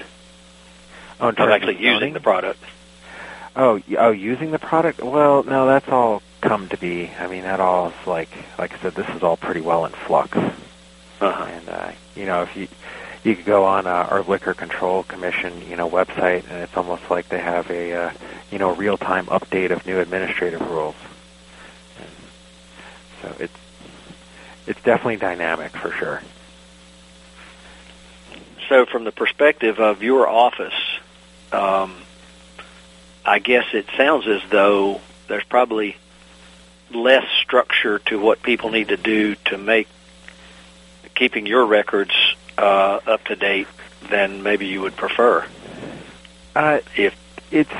[1.20, 2.60] Oh, of actually using the product?
[3.54, 5.00] Oh, oh, using the product?
[5.00, 7.10] Well, no, that's all come to be.
[7.18, 9.92] I mean, that all is like, like I said, this is all pretty well in
[9.92, 10.36] flux.
[10.36, 11.44] Uh-huh.
[11.44, 12.68] And uh, you know, if you
[13.24, 17.10] you could go on uh, our Liquor Control Commission, you know, website, and it's almost
[17.10, 18.12] like they have a uh,
[18.50, 20.94] you know real time update of new administrative rules.
[21.98, 22.08] And
[23.22, 23.58] so it's
[24.66, 26.22] it's definitely dynamic for sure.
[28.68, 30.74] So, from the perspective of your office,
[31.52, 31.96] um,
[33.24, 35.96] I guess it sounds as though there's probably
[36.92, 39.88] less structure to what people need to do to make
[41.14, 42.14] keeping your records
[42.56, 43.66] uh, up to date
[44.10, 45.44] than maybe you would prefer.
[46.54, 47.14] Uh, If
[47.50, 47.70] it's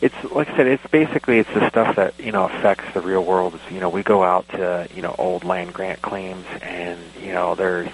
[0.00, 3.24] it's like I said, it's basically it's the stuff that you know affects the real
[3.24, 3.54] world.
[3.54, 7.32] It's, you know, we go out to you know old land grant claims, and you
[7.32, 7.88] know there's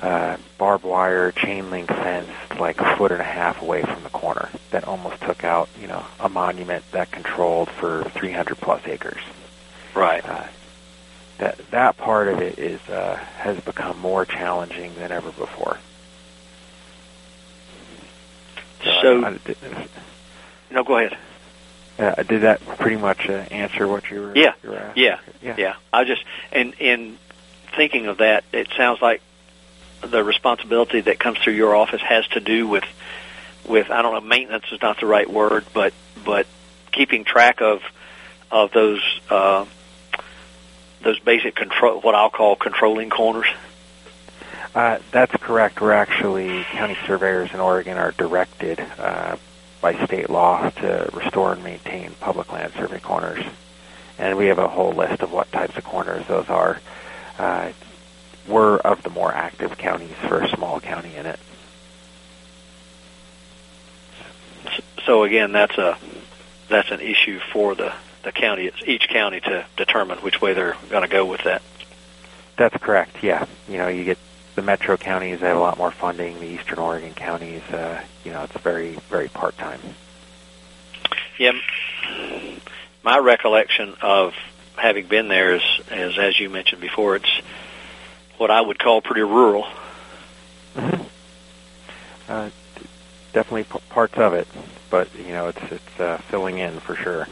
[0.00, 4.10] uh, barbed wire chain link fence like a foot and a half away from the
[4.10, 9.20] corner that almost took out you know a monument that controlled for 300 plus acres.
[9.94, 10.24] Right.
[10.24, 10.46] Uh,
[11.38, 15.78] that that part of it is uh, has become more challenging than ever before.
[19.02, 19.56] So, I, I, did,
[20.70, 21.16] no, go ahead.
[21.98, 24.32] uh, did that pretty much uh, answer what you were?
[24.36, 24.54] Yeah.
[24.62, 25.02] You were asking?
[25.02, 25.54] Yeah, Yeah.
[25.56, 25.74] yeah.
[25.92, 27.18] I just and in
[27.76, 29.20] thinking of that, it sounds like
[30.00, 32.84] the responsibility that comes through your office has to do with
[33.66, 35.92] with I don't know maintenance is not the right word, but
[36.24, 36.46] but
[36.90, 37.82] keeping track of
[38.50, 39.64] of those uh,
[41.02, 43.46] those basic control what I'll call controlling corners.
[44.74, 45.80] Uh, that's correct.
[45.80, 49.36] We're actually county surveyors in Oregon are directed uh,
[49.80, 53.44] by state law to restore and maintain public land survey corners,
[54.18, 56.80] and we have a whole list of what types of corners those are.
[57.38, 57.72] Uh,
[58.48, 61.38] we're of the more active counties for a small county in it.
[65.04, 65.98] So again, that's a
[66.68, 67.92] that's an issue for the
[68.22, 71.62] the county, each county to determine which way they're going to go with that.
[72.56, 73.22] That's correct.
[73.22, 74.18] Yeah, you know, you get
[74.54, 76.38] the metro counties have a lot more funding.
[76.38, 79.80] The eastern Oregon counties, uh, you know, it's very very part time.
[81.38, 81.52] Yeah,
[83.02, 84.34] my recollection of
[84.76, 87.40] having been there is, is as you mentioned before, it's
[88.36, 89.64] what I would call pretty rural.
[90.76, 91.02] Mm-hmm.
[92.28, 92.50] Uh,
[93.32, 94.46] definitely p- parts of it,
[94.90, 97.26] but you know, it's it's uh, filling in for sure.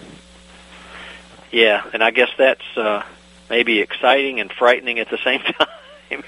[1.51, 3.03] Yeah, and I guess that's uh,
[3.49, 5.41] maybe exciting and frightening at the same
[6.11, 6.23] time.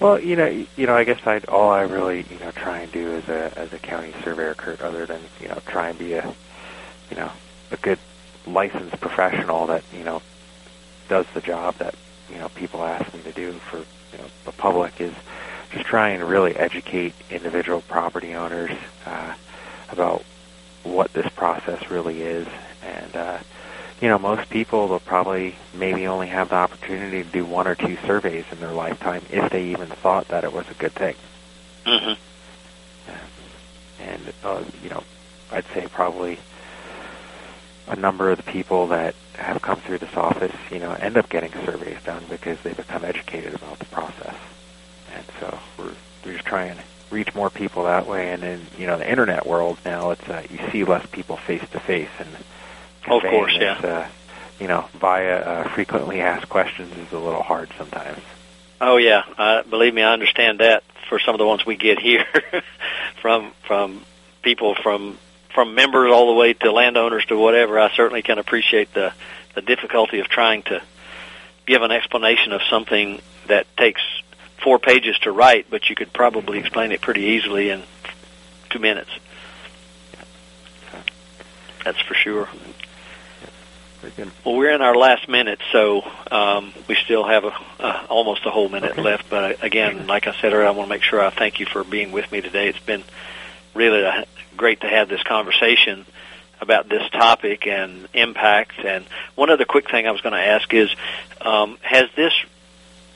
[0.00, 2.92] Well, you know, you know, I guess I all I really you know try and
[2.92, 6.14] do as a as a county surveyor, Curt, other than you know try and be
[6.14, 6.34] a
[7.10, 7.30] you know
[7.70, 7.98] a good
[8.46, 10.22] licensed professional that you know
[11.08, 11.94] does the job that
[12.30, 15.14] you know people ask me to do for you know the public is
[15.70, 18.72] just trying to really educate individual property owners
[19.04, 19.34] uh,
[19.90, 20.24] about
[20.82, 22.48] what this process really is
[22.82, 23.38] and uh,
[24.00, 27.74] you know, most people will probably maybe only have the opportunity to do one or
[27.74, 31.16] two surveys in their lifetime if they even thought that it was a good thing.
[31.84, 33.12] Mm-hmm.
[34.02, 35.02] And uh, you know,
[35.52, 36.38] I'd say probably
[37.88, 41.28] a number of the people that have come through this office, you know, end up
[41.28, 44.36] getting surveys done because they become educated about the process.
[45.14, 45.94] And so we're
[46.24, 48.30] we're just trying to reach more people that way.
[48.30, 51.68] And in you know the internet world now, it's uh, you see less people face
[51.72, 52.28] to face and
[53.10, 53.72] Of course, yeah.
[53.72, 54.08] Uh,
[54.58, 58.20] you know, via uh, frequently asked questions is a little hard sometimes.
[58.80, 60.84] Oh yeah, uh, believe me, I understand that.
[61.08, 62.24] For some of the ones we get here,
[63.20, 64.04] from from
[64.42, 65.18] people from
[65.52, 69.12] from members all the way to landowners to whatever, I certainly can appreciate the
[69.54, 70.80] the difficulty of trying to
[71.66, 74.00] give an explanation of something that takes
[74.62, 77.82] four pages to write, but you could probably explain it pretty easily in
[78.68, 79.10] two minutes.
[81.84, 82.48] That's for sure.
[84.44, 88.50] Well, we're in our last minute, so um, we still have a, uh, almost a
[88.50, 89.02] whole minute Okay.
[89.02, 89.28] left.
[89.28, 91.66] But uh, again, like I said earlier, I want to make sure I thank you
[91.66, 92.68] for being with me today.
[92.68, 93.04] It's been
[93.74, 94.24] really uh
[94.56, 96.04] great to have this conversation
[96.60, 98.78] about this topic and impact.
[98.84, 100.90] And one other quick thing I was going to ask is,
[101.40, 102.32] um, has this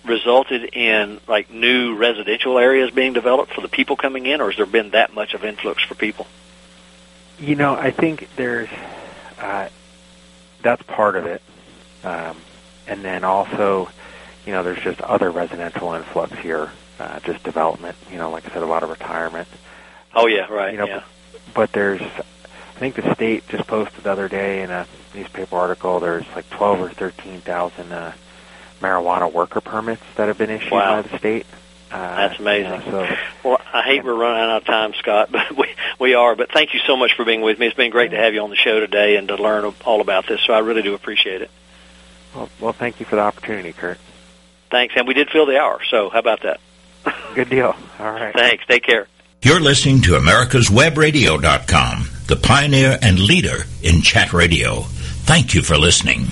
[0.05, 4.57] resulted in like new residential areas being developed for the people coming in, or has
[4.57, 6.26] there been that much of influx for people?
[7.39, 8.68] You know, I think there's
[9.39, 9.68] uh,
[10.64, 11.40] that's part of it,
[12.02, 12.36] um,
[12.88, 13.88] and then also,
[14.44, 17.96] you know, there's just other residential influx here, uh, just development.
[18.10, 19.46] You know, like I said, a lot of retirement.
[20.14, 20.72] Oh yeah, right.
[20.72, 21.02] You know, yeah.
[21.54, 26.00] But there's, I think the state just posted the other day in a newspaper article.
[26.00, 28.12] There's like twelve or thirteen thousand uh,
[28.80, 31.00] marijuana worker permits that have been issued Wow.
[31.00, 31.46] by the state.
[31.95, 32.72] Uh, That's amazing.
[32.72, 35.68] you know, so Well, I hate we're running out of time, Scott, but we
[36.01, 36.34] we are.
[36.34, 37.66] But thank you so much for being with me.
[37.68, 40.26] It's been great to have you on the show today and to learn all about
[40.26, 40.40] this.
[40.45, 41.51] So I really do appreciate it.
[42.34, 43.99] well, well, thank you for the opportunity, Curt.
[44.70, 45.78] Thanks, and we did fill the hour.
[45.88, 46.59] So how about that?
[47.36, 47.76] Good deal.
[48.01, 48.34] All right.
[48.34, 48.66] Thanks.
[48.66, 49.07] Take care.
[49.42, 54.80] You're listening to America'sWebRadio.com, the pioneer and leader in chat radio.
[55.26, 56.28] Thank you for listening.